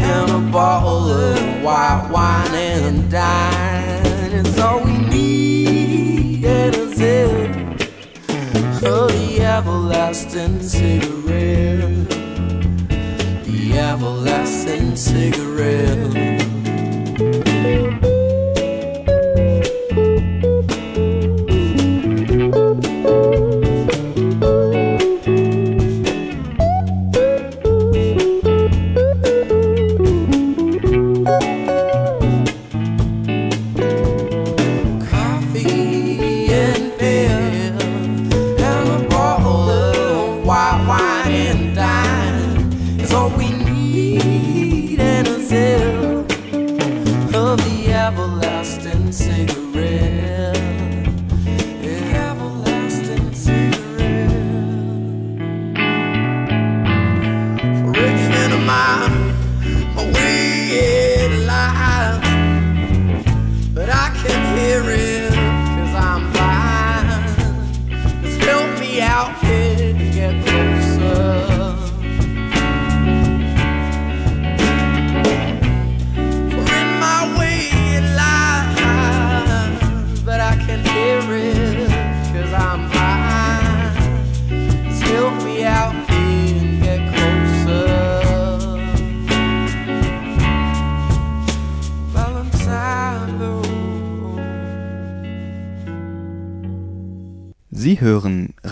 and 0.00 0.30
a 0.30 0.50
bottle 0.50 1.10
of 1.10 1.62
white 1.62 2.08
wine 2.10 2.54
and 2.54 3.10
dine 3.10 3.69
everlasting 10.00 10.62
cigarette, 10.62 12.08
the 13.44 13.78
everlasting 13.78 14.96
cigarette. 14.96 16.39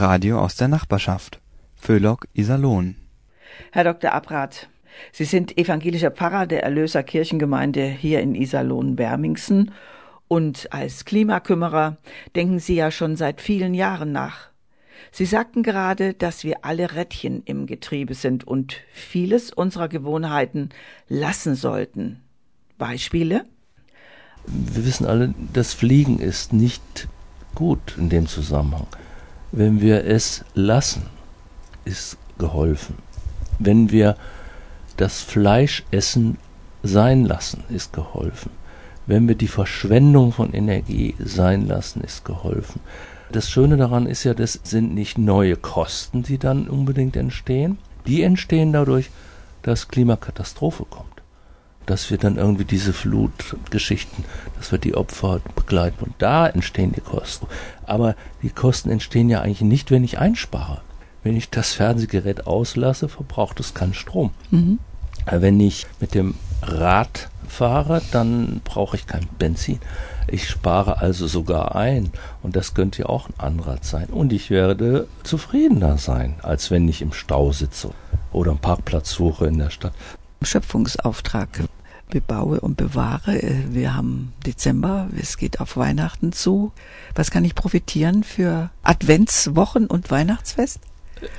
Radio 0.08 0.40
aus 0.40 0.56
der 0.56 0.68
Nachbarschaft. 0.68 1.38
Föhlock 1.76 2.28
Iserlohn. 2.32 2.96
Herr 3.72 3.84
Dr. 3.84 4.14
Abrath, 4.14 4.70
Sie 5.12 5.26
sind 5.26 5.58
evangelischer 5.58 6.10
Pfarrer 6.10 6.46
der 6.46 6.62
Erlöser 6.62 7.02
Kirchengemeinde 7.02 7.84
hier 7.84 8.20
in 8.20 8.34
Iserlohn-Bermingsen 8.34 9.70
und 10.26 10.72
als 10.72 11.04
Klimakümmerer 11.04 11.98
denken 12.36 12.58
Sie 12.58 12.76
ja 12.76 12.90
schon 12.90 13.16
seit 13.16 13.42
vielen 13.42 13.74
Jahren 13.74 14.10
nach. 14.10 14.48
Sie 15.12 15.26
sagten 15.26 15.62
gerade, 15.62 16.14
dass 16.14 16.42
wir 16.42 16.64
alle 16.64 16.94
Rädchen 16.94 17.42
im 17.44 17.66
Getriebe 17.66 18.14
sind 18.14 18.46
und 18.46 18.76
vieles 18.90 19.52
unserer 19.52 19.88
Gewohnheiten 19.88 20.70
lassen 21.08 21.54
sollten. 21.54 22.22
Beispiele? 22.78 23.44
Wir 24.46 24.86
wissen 24.86 25.04
alle, 25.04 25.34
das 25.52 25.74
Fliegen 25.74 26.18
ist 26.18 26.54
nicht 26.54 27.08
gut 27.54 27.94
in 27.98 28.08
dem 28.08 28.26
Zusammenhang. 28.26 28.86
Wenn 29.50 29.80
wir 29.80 30.04
es 30.04 30.44
lassen, 30.54 31.06
ist 31.84 32.18
geholfen. 32.38 32.96
Wenn 33.58 33.90
wir 33.90 34.16
das 34.96 35.22
Fleischessen 35.22 36.38
sein 36.82 37.24
lassen, 37.24 37.64
ist 37.70 37.92
geholfen. 37.92 38.50
Wenn 39.06 39.26
wir 39.26 39.36
die 39.36 39.48
Verschwendung 39.48 40.32
von 40.32 40.52
Energie 40.52 41.14
sein 41.18 41.66
lassen, 41.66 42.02
ist 42.02 42.24
geholfen. 42.24 42.80
Das 43.32 43.48
Schöne 43.48 43.76
daran 43.76 44.06
ist 44.06 44.24
ja, 44.24 44.34
das 44.34 44.60
sind 44.64 44.94
nicht 44.94 45.16
neue 45.18 45.56
Kosten, 45.56 46.22
die 46.22 46.38
dann 46.38 46.68
unbedingt 46.68 47.16
entstehen. 47.16 47.78
Die 48.06 48.22
entstehen 48.22 48.72
dadurch, 48.72 49.10
dass 49.62 49.88
Klimakatastrophe 49.88 50.84
kommt. 50.88 51.17
Dass 51.88 52.10
wir 52.10 52.18
dann 52.18 52.36
irgendwie 52.36 52.66
diese 52.66 52.92
Flutgeschichten, 52.92 54.24
dass 54.58 54.70
wir 54.70 54.78
die 54.78 54.94
Opfer 54.94 55.40
begleiten. 55.56 56.04
Und 56.04 56.14
da 56.18 56.46
entstehen 56.46 56.92
die 56.92 57.00
Kosten. 57.00 57.46
Aber 57.86 58.14
die 58.42 58.50
Kosten 58.50 58.90
entstehen 58.90 59.30
ja 59.30 59.40
eigentlich 59.40 59.62
nicht, 59.62 59.90
wenn 59.90 60.04
ich 60.04 60.18
einspare. 60.18 60.82
Wenn 61.22 61.34
ich 61.34 61.48
das 61.48 61.72
Fernsehgerät 61.72 62.46
auslasse, 62.46 63.08
verbraucht 63.08 63.58
es 63.58 63.72
keinen 63.72 63.94
Strom. 63.94 64.32
Mhm. 64.50 64.78
Wenn 65.30 65.58
ich 65.60 65.86
mit 65.98 66.14
dem 66.14 66.34
Rad 66.62 67.30
fahre, 67.48 68.02
dann 68.12 68.60
brauche 68.64 68.96
ich 68.96 69.06
kein 69.06 69.26
Benzin. 69.38 69.80
Ich 70.26 70.48
spare 70.48 70.98
also 70.98 71.26
sogar 71.26 71.74
ein 71.74 72.10
und 72.42 72.54
das 72.54 72.74
könnte 72.74 73.02
ja 73.02 73.06
auch 73.06 73.28
ein 73.28 73.34
Anreiz 73.38 73.88
sein. 73.88 74.08
Und 74.08 74.32
ich 74.32 74.50
werde 74.50 75.08
zufriedener 75.22 75.96
sein, 75.96 76.34
als 76.42 76.70
wenn 76.70 76.86
ich 76.86 77.00
im 77.00 77.14
Stau 77.14 77.52
sitze 77.52 77.90
oder 78.30 78.50
einen 78.50 78.60
Parkplatz 78.60 79.10
suche 79.10 79.46
in 79.46 79.58
der 79.58 79.70
Stadt. 79.70 79.94
Schöpfungsauftrag. 80.42 81.64
Bebaue 82.08 82.60
und 82.60 82.76
bewahre. 82.76 83.40
Wir 83.70 83.94
haben 83.94 84.32
Dezember, 84.46 85.08
es 85.20 85.36
geht 85.36 85.60
auf 85.60 85.76
Weihnachten 85.76 86.32
zu. 86.32 86.72
Was 87.14 87.30
kann 87.30 87.44
ich 87.44 87.54
profitieren 87.54 88.24
für 88.24 88.70
Adventswochen 88.82 89.86
und 89.86 90.10
Weihnachtsfest? 90.10 90.80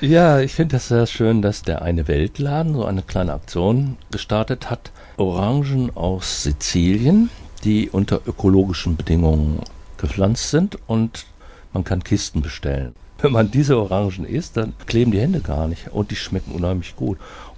Ja, 0.02 0.40
ich 0.40 0.54
finde 0.54 0.76
das 0.76 0.90
sehr 0.90 1.08
schön, 1.08 1.42
dass 1.42 1.62
der 1.62 1.82
eine 1.82 2.08
Weltladen 2.08 2.74
so 2.74 2.86
eine 2.86 3.02
kleine 3.02 3.34
Aktion 3.34 3.98
gestartet 4.12 4.70
hat. 4.70 4.92
Orangen 5.18 5.96
aus 5.96 6.44
Sizilien, 6.44 7.30
die 7.64 7.90
unter 7.90 8.22
ökologischen 8.26 8.98
Bedingungen 8.98 9.62
gepflanzt 9.98 10.50
sind 10.50 10.78
und 10.88 11.26
man 11.74 11.84
kann 11.84 12.04
Kisten 12.04 12.42
bestellen. 12.42 12.94
Wenn 13.22 13.34
man 13.34 13.52
diese 13.52 13.78
Orangen 13.78 14.26
isst, 14.26 14.56
dann 14.56 14.74
kleben 14.86 15.12
die 15.12 15.20
Hände 15.20 15.42
gar 15.42 15.68
nicht 15.68 15.90
und 15.92 16.12
die 16.12 16.16
schmecken 16.16 16.54
unheimlich 16.54 16.96
gut. 16.96 17.18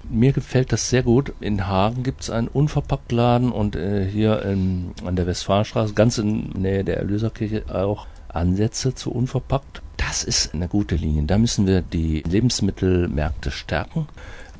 Mir 0.09 0.33
gefällt 0.33 0.71
das 0.71 0.89
sehr 0.89 1.03
gut. 1.03 1.33
In 1.39 1.67
Hagen 1.67 2.03
gibt 2.03 2.21
es 2.21 2.29
einen 2.29 2.47
Unverpacktladen 2.47 3.51
und 3.51 3.75
äh, 3.75 4.05
hier 4.05 4.41
in, 4.43 4.91
an 5.05 5.15
der 5.15 5.27
Westfalenstraße, 5.27 5.93
ganz 5.93 6.17
in 6.17 6.49
Nähe 6.49 6.83
der 6.83 6.97
Erlöserkirche, 6.97 7.63
auch 7.73 8.07
Ansätze 8.29 8.93
zu 8.95 9.11
unverpackt. 9.11 9.81
Das 9.97 10.23
ist 10.23 10.53
eine 10.53 10.67
gute 10.67 10.95
Linie. 10.95 11.23
Da 11.23 11.37
müssen 11.37 11.67
wir 11.67 11.81
die 11.81 12.23
Lebensmittelmärkte 12.23 13.51
stärken. 13.51 14.07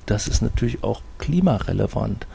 Das 0.05 0.27
ist 0.27 0.41
natürlich 0.41 0.83
auch 0.83 1.01
klimarelevant, 1.17 2.27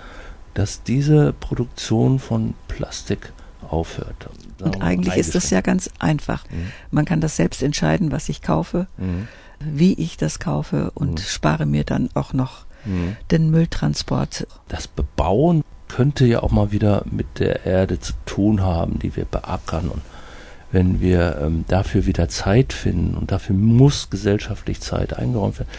dass 0.55 0.83
diese 0.83 1.33
Produktion 1.33 2.19
von 2.19 2.55
Plastik 2.69 3.33
aufhört. 3.69 4.29
Und 4.61 4.83
eigentlich 4.83 5.17
ist 5.17 5.35
das 5.35 5.51
ja 5.51 5.61
ganz 5.61 5.91
einfach. 5.99 6.45
Mhm. 6.51 6.73
Man 6.91 7.05
kann 7.05 7.21
das 7.21 7.37
selbst 7.37 7.63
entscheiden, 7.63 8.13
was 8.13 8.29
ich 8.29 8.43
kaufe, 8.43 8.87
Mhm. 8.97 9.29
wie 9.61 9.95
ich 9.95 10.17
das 10.17 10.39
kaufe 10.39 10.91
und 10.95 11.13
Mhm. 11.13 11.19
spare 11.19 11.67
mir 11.67 11.85
dann 11.85 12.11
auch 12.15 12.33
noch 12.33 12.66
Mhm. 12.87 13.17
den 13.31 13.51
Mülltransport. 13.51 14.47
Das 14.69 14.89
Bebauen 14.89 15.63
könnte 15.89 16.27
ja 16.27 16.43
auch 16.43 16.51
mal 16.51 16.73
wieder 16.73 17.05
mit 17.11 17.39
der 17.39 17.67
Erde 17.67 18.01
zu 18.01 18.13
tun 18.25 18.63
haben, 18.63 18.99
die 18.99 19.17
wir 19.17 19.25
beackern. 19.25 19.89
Und 19.89 20.03
wenn 20.73 21.01
wir 21.01 21.39
ähm, 21.41 21.65
dafür 21.69 22.07
wieder 22.07 22.29
Zeit 22.29 22.73
finden, 22.73 23.17
und 23.17 23.31
dafür 23.31 23.55
muss 23.55 24.11
gesellschaftlich 24.11 24.81
Zeit 24.81 25.17
eingeräumt 25.17 25.59
werden, 25.59 25.71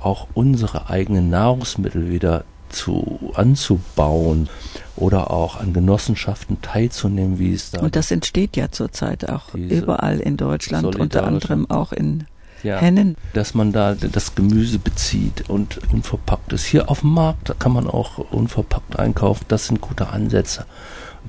auch 0.00 0.28
unsere 0.34 0.90
eigenen 0.90 1.30
Nahrungsmittel 1.30 2.10
wieder 2.10 2.44
zu 2.68 3.32
anzubauen 3.34 4.48
oder 4.96 5.30
auch 5.30 5.56
an 5.56 5.72
Genossenschaften 5.72 6.60
teilzunehmen, 6.60 7.38
wie 7.38 7.52
es 7.52 7.70
da 7.70 7.80
Und 7.80 7.96
das 7.96 8.10
entsteht 8.10 8.56
ja 8.56 8.70
zurzeit 8.70 9.28
auch 9.28 9.54
überall 9.54 10.20
in 10.20 10.36
Deutschland, 10.36 10.96
unter 10.96 11.24
anderem 11.24 11.70
auch 11.70 11.92
in 11.92 12.24
ja, 12.64 12.78
Hennen. 12.78 13.16
dass 13.32 13.54
man 13.54 13.72
da 13.72 13.94
das 13.94 14.34
Gemüse 14.34 14.78
bezieht 14.78 15.48
und 15.48 15.80
unverpackt 15.92 16.52
ist. 16.52 16.64
Hier 16.64 16.90
auf 16.90 17.00
dem 17.00 17.10
Markt 17.10 17.58
kann 17.60 17.72
man 17.72 17.86
auch 17.86 18.18
unverpackt 18.18 18.98
einkaufen. 18.98 19.44
Das 19.48 19.66
sind 19.66 19.80
gute 19.80 20.08
Ansätze. 20.08 20.66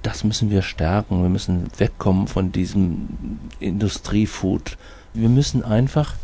Das 0.02 0.24
müssen 0.24 0.50
wir 0.50 0.62
stärken. 0.62 1.22
Wir 1.22 1.30
müssen 1.30 1.68
wegkommen 1.78 2.28
von 2.28 2.52
diesem 2.52 3.40
Industriefood. 3.60 4.78
Wir 5.14 5.30
müssen 5.30 5.64
einfach 5.64 6.16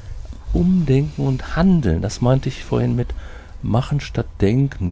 umdenken 0.54 1.28
und 1.28 1.56
handeln. 1.56 2.02
Das 2.02 2.22
meinte 2.22 2.50
ich 2.50 2.64
vorhin 2.64 2.96
mit 2.96 3.10
machen 3.62 4.00
statt 4.00 4.28
denken. 4.40 4.90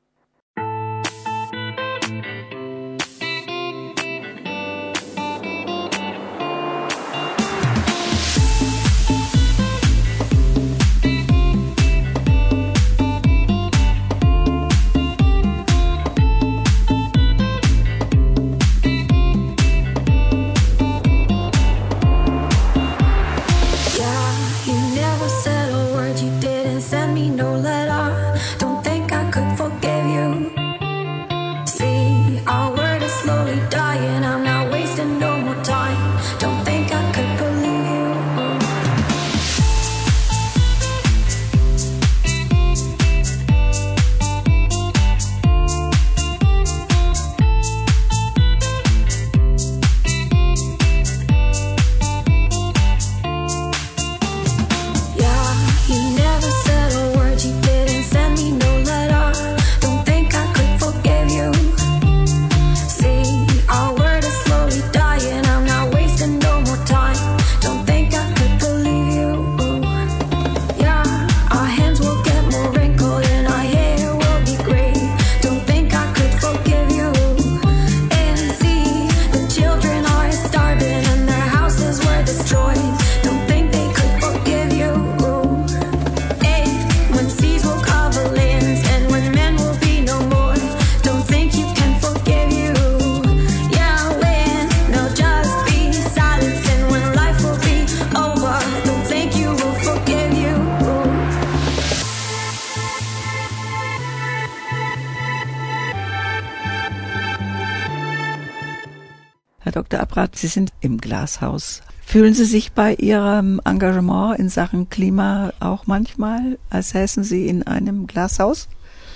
Glashaus 111.29 111.81
Fühlen 112.05 112.33
Sie 112.33 112.45
sich 112.45 112.71
bei 112.71 112.95
Ihrem 112.95 113.61
Engagement 113.65 114.39
in 114.39 114.49
Sachen 114.49 114.89
Klima 114.89 115.53
auch 115.59 115.85
manchmal, 115.85 116.57
als 116.71 116.89
säßen 116.89 117.23
Sie 117.23 117.47
in 117.47 117.67
einem 117.67 118.07
Glashaus? 118.07 118.67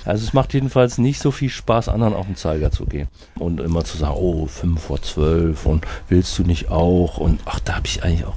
Also 0.05 0.23
es 0.23 0.33
macht 0.33 0.53
jedenfalls 0.53 0.99
nicht 0.99 1.19
so 1.19 1.31
viel 1.31 1.49
Spaß, 1.49 1.89
anderen 1.89 2.13
auf 2.13 2.27
den 2.27 2.35
Zeiger 2.35 2.69
zu 2.69 2.85
gehen 2.85 3.07
und 3.39 3.59
immer 3.61 3.83
zu 3.83 3.97
sagen, 3.97 4.13
oh, 4.15 4.45
fünf 4.45 4.81
vor 4.83 5.01
zwölf 5.01 5.65
und 5.65 5.87
willst 6.07 6.37
du 6.37 6.43
nicht 6.43 6.69
auch? 6.69 7.17
Und 7.17 7.41
ach, 7.45 7.59
da 7.61 7.77
habe 7.77 7.87
ich 7.87 8.03
eigentlich 8.03 8.25
auch 8.25 8.35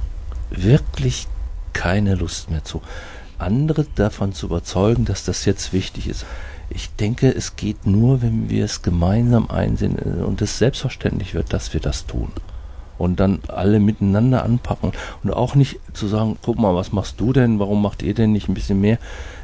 wirklich 0.49 1.27
keine 1.75 2.15
Lust 2.15 2.51
mehr 2.51 2.65
zu. 2.65 2.81
Andere 3.37 3.85
davon 3.95 4.33
zu 4.33 4.47
überzeugen, 4.47 5.05
dass 5.05 5.27
das 5.27 5.45
jetzt 5.45 5.75
wichtig 5.75 6.09
ist. 6.09 6.25
Ich 6.71 6.95
denke, 6.95 7.29
es 7.31 7.57
geht 7.57 7.87
nur, 7.87 8.23
wenn 8.23 8.49
wir 8.49 8.65
es 8.65 8.81
gemeinsam 8.81 9.51
einsehen 9.51 9.99
und 9.99 10.41
es 10.41 10.57
selbstverständlich 10.57 11.35
wird, 11.35 11.53
dass 11.53 11.75
wir 11.75 11.81
das 11.81 12.07
tun. 12.07 12.33
Und 12.99 13.21
dann 13.21 13.41
alle 13.49 13.81
miteinander 13.81 14.45
anpacken 14.45 14.93
und 15.23 15.31
auch 15.31 15.55
nicht 15.55 15.81
zu 15.93 16.07
sagen, 16.07 16.39
guck 16.43 16.59
mal, 16.59 16.75
was 16.75 16.93
machst 16.93 17.21
du 17.21 17.33
denn, 17.33 17.59
warum 17.59 17.83
macht 17.83 18.03
ihr 18.03 18.15
denn 18.15 18.33
nicht 18.33 18.49
ein 18.49 18.55
bisschen 18.55 18.81
mehr? 18.81 18.99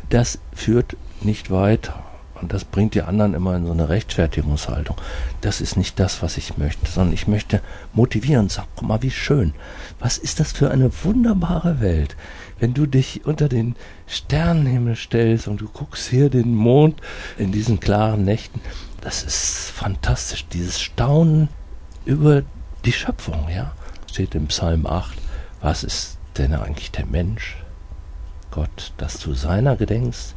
Das 0.09 0.39
führt 0.53 0.97
nicht 1.21 1.51
weiter. 1.51 2.03
Und 2.43 2.53
das 2.53 2.65
bringt 2.65 2.95
die 2.95 3.03
anderen 3.03 3.35
immer 3.35 3.55
in 3.57 3.67
so 3.67 3.73
eine 3.73 3.89
Rechtfertigungshaltung. 3.89 4.97
Das 5.41 5.61
ist 5.61 5.77
nicht 5.77 6.01
das, 6.01 6.23
was 6.23 6.37
ich 6.37 6.59
möchte, 6.59 6.91
sondern 6.91 7.15
ich 7.15 7.29
möchte 7.29 7.61
motivieren 7.95 8.43
und 8.43 8.53
sagen, 8.53 8.69
guck 8.75 8.89
mal, 8.89 9.01
wie 9.01 9.13
schön. 9.13 9.55
Was 10.01 10.19
ist 10.19 10.41
das 10.41 10.51
für 10.51 10.73
eine 10.73 10.91
wunderbare 11.05 11.81
Welt? 11.81 12.17
Wenn 12.59 12.75
du 12.75 12.87
dich 12.87 13.25
unter 13.25 13.49
den 13.49 13.77
Sternenhimmel 14.09 14.97
stellst 14.97 15.47
und 15.47 15.61
du 15.61 15.69
guckst 15.69 16.09
hier 16.09 16.31
den 16.31 16.55
Mond 16.55 17.01
in 17.39 17.53
diesen 17.53 17.79
klaren 17.79 18.25
Nächten, 18.25 18.61
das 19.01 19.23
ist 19.23 19.71
fantastisch. 19.71 20.45
Dieses 20.49 20.81
Staunen 20.81 21.49
über 22.05 22.43
die 22.85 22.93
Schöpfung, 22.93 23.49
ja, 23.49 23.73
steht 24.11 24.35
im 24.35 24.49
Psalm 24.49 24.87
8. 24.87 25.17
Was 25.61 25.85
ist 25.85 26.19
denn 26.37 26.55
eigentlich 26.55 26.91
der 26.91 27.07
Mensch? 27.07 27.57
Gott, 28.51 28.93
dass 28.99 29.19
du 29.19 29.35
seiner 29.35 29.77
gedenkst, 29.77 30.35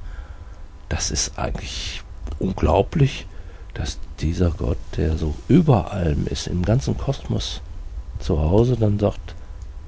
das 0.90 1.12
ist 1.12 1.38
eigentlich 1.38 2.02
unglaublich, 2.40 3.28
dass 3.74 4.00
dieser 4.20 4.52
Gott, 4.52 4.78
der 4.96 5.18
so 5.18 5.36
über 5.48 5.92
allem 5.92 6.28
ist, 6.28 6.48
im 6.48 6.64
ganzen 6.64 6.98
Kosmos 6.98 7.62
zu 8.20 8.40
Hause, 8.40 8.78
dann 8.78 9.00
sagt, 9.00 9.36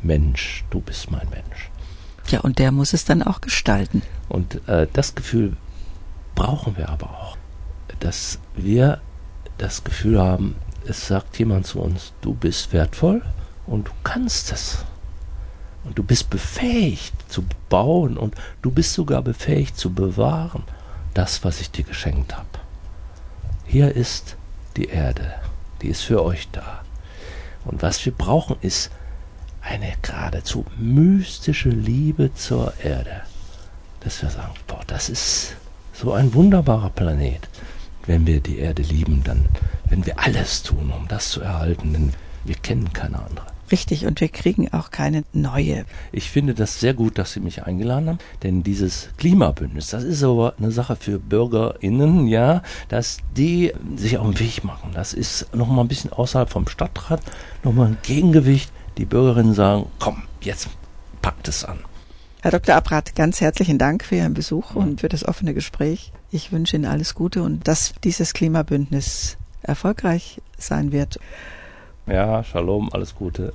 Mensch, 0.02 0.66
du 0.70 0.82
bist 0.82 1.10
mein 1.10 1.30
Mensch. 1.30 1.70
Ja, 2.28 2.42
und 2.42 2.60
der 2.60 2.72
muss 2.72 2.94
es 2.94 3.06
dann 3.06 3.24
auch 3.24 3.40
gestalten. 3.40 4.02
Und 4.28 4.68
äh, 4.68 4.88
das 4.92 5.16
Gefühl 5.16 5.56
brauchen 6.36 6.76
wir 6.76 6.90
aber 6.90 7.10
auch, 7.10 7.38
dass 8.00 8.40
wir 8.56 9.00
das 9.58 9.84
Gefühl 9.84 10.20
haben, 10.20 10.56
es 10.90 11.08
sagt 11.08 11.38
jemand 11.40 11.66
zu 11.68 11.80
uns, 11.80 12.14
du 12.22 12.34
bist 12.34 12.74
wertvoll 12.74 13.22
und 13.66 13.88
du 13.88 13.92
kannst 14.04 14.52
es. 14.52 14.86
Und 15.84 15.98
du 15.98 16.04
bist 16.04 16.30
befähigt 16.30 17.14
zu 17.32 17.44
bauen 17.70 18.18
und 18.18 18.36
du 18.62 18.72
bist 18.72 18.94
sogar 18.94 19.22
befähigt 19.22 19.78
zu 19.78 19.94
bewahren 19.94 20.64
das, 21.14 21.44
was 21.44 21.62
ich 21.62 21.72
dir 21.72 21.84
geschenkt 21.84 22.36
habe. 22.36 22.48
Hier 23.66 23.96
ist 23.96 24.36
die 24.76 24.86
Erde, 24.86 25.34
die 25.82 25.88
ist 25.88 26.02
für 26.02 26.24
euch 26.24 26.48
da. 26.52 26.84
Und 27.66 27.82
was 27.82 28.06
wir 28.06 28.14
brauchen, 28.14 28.58
ist 28.62 28.92
eine 29.62 29.94
geradezu 30.02 30.66
mystische 30.78 31.70
Liebe 31.70 32.34
zur 32.34 32.74
Erde. 32.84 33.24
Dass 34.02 34.22
wir 34.22 34.30
sagen, 34.30 34.54
boah, 34.68 34.82
das 34.88 35.10
ist 35.10 35.56
so 35.92 36.14
ein 36.14 36.34
wunderbarer 36.34 36.92
Planet. 36.92 37.48
Wenn 38.06 38.26
wir 38.28 38.40
die 38.40 38.60
Erde 38.60 38.84
lieben, 38.84 39.24
dann 39.24 39.46
werden 39.90 40.06
wir 40.06 40.20
alles 40.20 40.64
tun, 40.64 40.92
um 40.96 41.08
das 41.08 41.30
zu 41.30 41.42
erhalten, 41.42 41.94
denn 41.94 42.14
wir 42.46 42.56
kennen 42.56 42.92
keine 42.94 43.20
andere. 43.20 43.46
Richtig, 43.72 44.06
und 44.06 44.22
wir 44.22 44.30
kriegen 44.30 44.72
auch 44.72 44.92
keine 44.92 45.24
neue. 45.34 45.86
Ich 46.14 46.30
finde 46.30 46.54
das 46.54 46.80
sehr 46.80 46.94
gut, 46.94 47.18
dass 47.18 47.34
Sie 47.34 47.42
mich 47.42 47.64
eingeladen 47.64 48.08
haben, 48.08 48.20
denn 48.42 48.64
dieses 48.64 49.10
Klimabündnis, 49.18 49.90
das 49.90 50.06
ist 50.06 50.24
aber 50.24 50.54
eine 50.58 50.72
Sache 50.72 50.96
für 50.96 51.20
BürgerInnen, 51.20 52.28
ja, 52.28 52.64
dass 52.88 53.18
die 53.36 53.74
sich 53.98 54.18
auf 54.18 54.26
den 54.26 54.40
Weg 54.40 54.64
machen. 54.64 54.92
Das 54.94 55.14
ist 55.14 55.54
nochmal 55.54 55.84
ein 55.84 55.90
bisschen 55.90 56.14
außerhalb 56.14 56.50
vom 56.50 56.68
Stadtrat, 56.68 57.22
nochmal 57.64 57.88
ein 57.88 57.98
Gegengewicht. 58.04 58.72
Die 58.98 59.06
Bürgerinnen 59.06 59.54
sagen, 59.54 59.88
komm, 60.00 60.24
jetzt 60.42 60.70
packt 61.22 61.50
es 61.50 61.66
an. 61.66 61.80
Herr 62.42 62.52
Dr. 62.52 62.76
Abrath, 62.76 63.16
ganz 63.16 63.42
herzlichen 63.42 63.78
Dank 63.78 64.06
für 64.06 64.16
Ihren 64.16 64.34
Besuch 64.34 64.76
und 64.76 65.02
für 65.02 65.10
das 65.10 65.28
offene 65.28 65.54
Gespräch. 65.54 66.14
Ich 66.32 66.54
wünsche 66.54 66.78
Ihnen 66.78 66.86
alles 66.86 67.16
Gute 67.16 67.44
und 67.44 67.68
dass 67.68 67.94
dieses 68.04 68.34
Klimabündnis 68.34 69.38
erfolgreich 69.68 70.42
sein 70.58 70.92
wird. 70.92 71.20
Ja, 72.08 72.44
Shalom, 72.44 72.90
alles 72.92 73.16
Gute. 73.16 73.54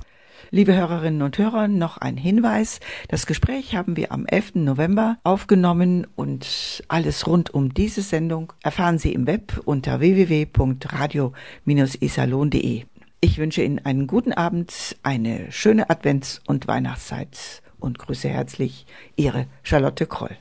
Liebe 0.51 0.75
Hörerinnen 0.75 1.21
und 1.23 1.37
Hörer, 1.39 1.67
noch 1.67 1.97
ein 1.97 2.15
Hinweis. 2.15 2.79
Das 3.07 3.25
Gespräch 3.25 3.75
haben 3.75 3.97
wir 3.97 4.11
am 4.11 4.27
11. 4.27 4.53
November 4.55 5.17
aufgenommen 5.23 6.05
und 6.15 6.83
alles 6.89 7.25
rund 7.25 7.51
um 7.53 7.73
diese 7.73 8.03
Sendung 8.03 8.53
erfahren 8.61 8.99
Sie 8.99 9.13
im 9.13 9.25
Web 9.25 9.61
unter 9.65 9.99
www.radio-isalon.de. 9.99 12.83
Ich 13.21 13.37
wünsche 13.39 13.63
Ihnen 13.63 13.79
einen 13.79 14.05
guten 14.05 14.33
Abend, 14.33 14.95
eine 15.01 15.51
schöne 15.51 15.89
Advents- 15.89 16.39
und 16.45 16.67
Weihnachtszeit 16.67 17.63
und 17.79 17.97
grüße 17.97 18.29
herzlich 18.29 18.85
Ihre 19.15 19.47
Charlotte 19.63 20.05
Kroll. 20.05 20.37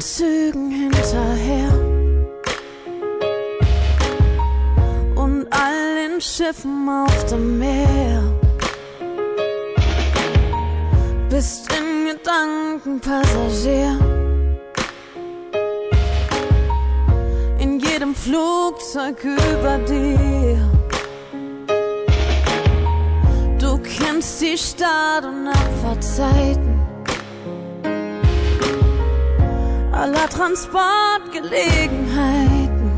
Zügen 0.00 0.70
hinterher 0.70 1.72
und 5.16 5.46
all 5.50 5.96
den 5.96 6.20
Schiffen 6.20 6.88
auf 6.88 7.24
dem 7.26 7.58
Meer. 7.58 8.22
Bist 11.28 11.68
in 11.72 12.06
Gedanken 12.06 13.00
Passagier. 13.00 13.98
In 17.58 17.80
jedem 17.80 18.14
Flugzeug 18.14 19.18
über 19.24 19.78
dir. 19.78 20.58
Du 23.58 23.78
kennst 23.78 24.40
die 24.40 24.56
Start- 24.56 25.24
und 25.24 25.48
Abfahrtzeiten 25.48 26.77
aller 29.98 30.28
Transportgelegenheiten. 30.28 32.92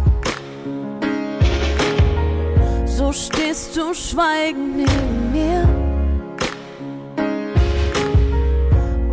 So 2.87 3.13
stehst 3.13 3.77
du 3.77 3.95
schweigend 3.95 4.77
neben 4.77 5.33
mir 5.33 5.69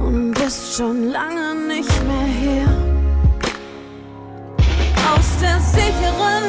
und 0.06 0.34
bist 0.34 0.76
schon 0.76 1.12
lange 1.12 1.56
nicht 1.68 2.04
mehr 2.06 2.28
hier. 2.42 2.68
Aus 5.14 5.38
der 5.42 5.60
sicheren 5.62 6.47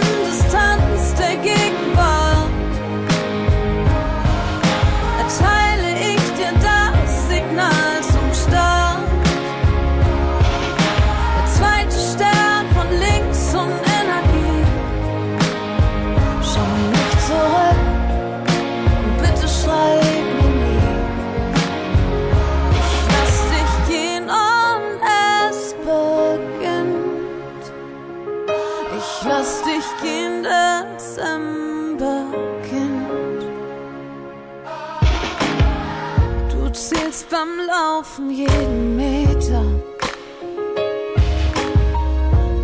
Laufen 38.19 38.31
jeden 38.31 38.97
Meter. 38.97 39.65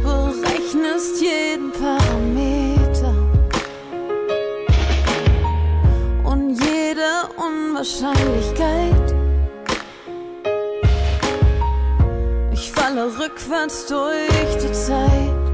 berechnest 0.03 1.23
jeden 1.23 1.71
Parameter 1.73 3.15
und 6.25 6.61
jede 6.61 7.29
Unwahrscheinlichkeit. 7.37 9.15
Ich 12.53 12.73
falle 12.73 13.07
rückwärts 13.07 13.87
durch 13.87 14.57
die 14.61 14.73
Zeit 14.73 15.45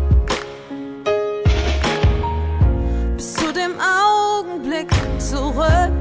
bis 3.16 3.34
zu 3.34 3.52
dem 3.52 3.72
Augenblick 3.78 4.90
zurück, 5.18 5.92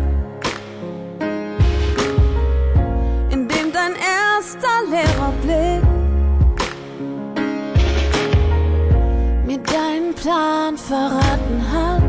getan, 10.29 10.77
verraten 10.77 11.71
hat. 11.71 12.03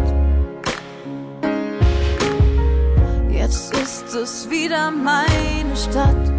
Jetzt 3.32 3.74
ist 3.74 4.14
es 4.14 4.50
wieder 4.50 4.90
meine 4.90 5.76
Stadt. 5.76 6.29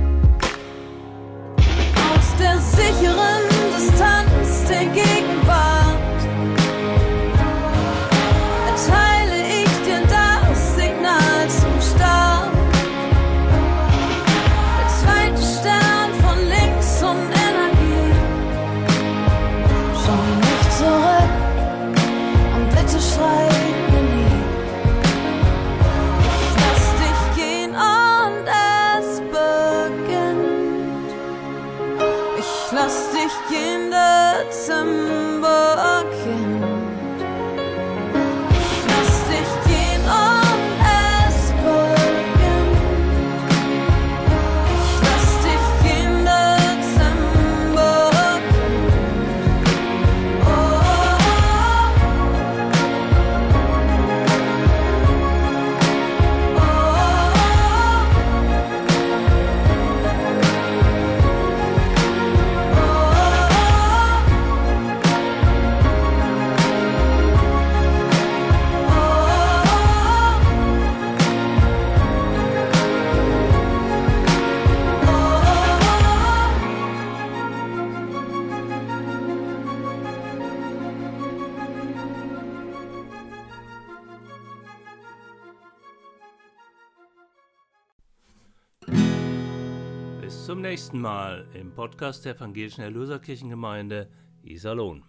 nächsten 90.71 91.01
Mal 91.01 91.45
im 91.53 91.73
Podcast 91.73 92.23
der 92.23 92.37
Evangelischen 92.37 92.79
Erlöserkirchengemeinde 92.79 94.07
Iserlohn. 94.41 95.03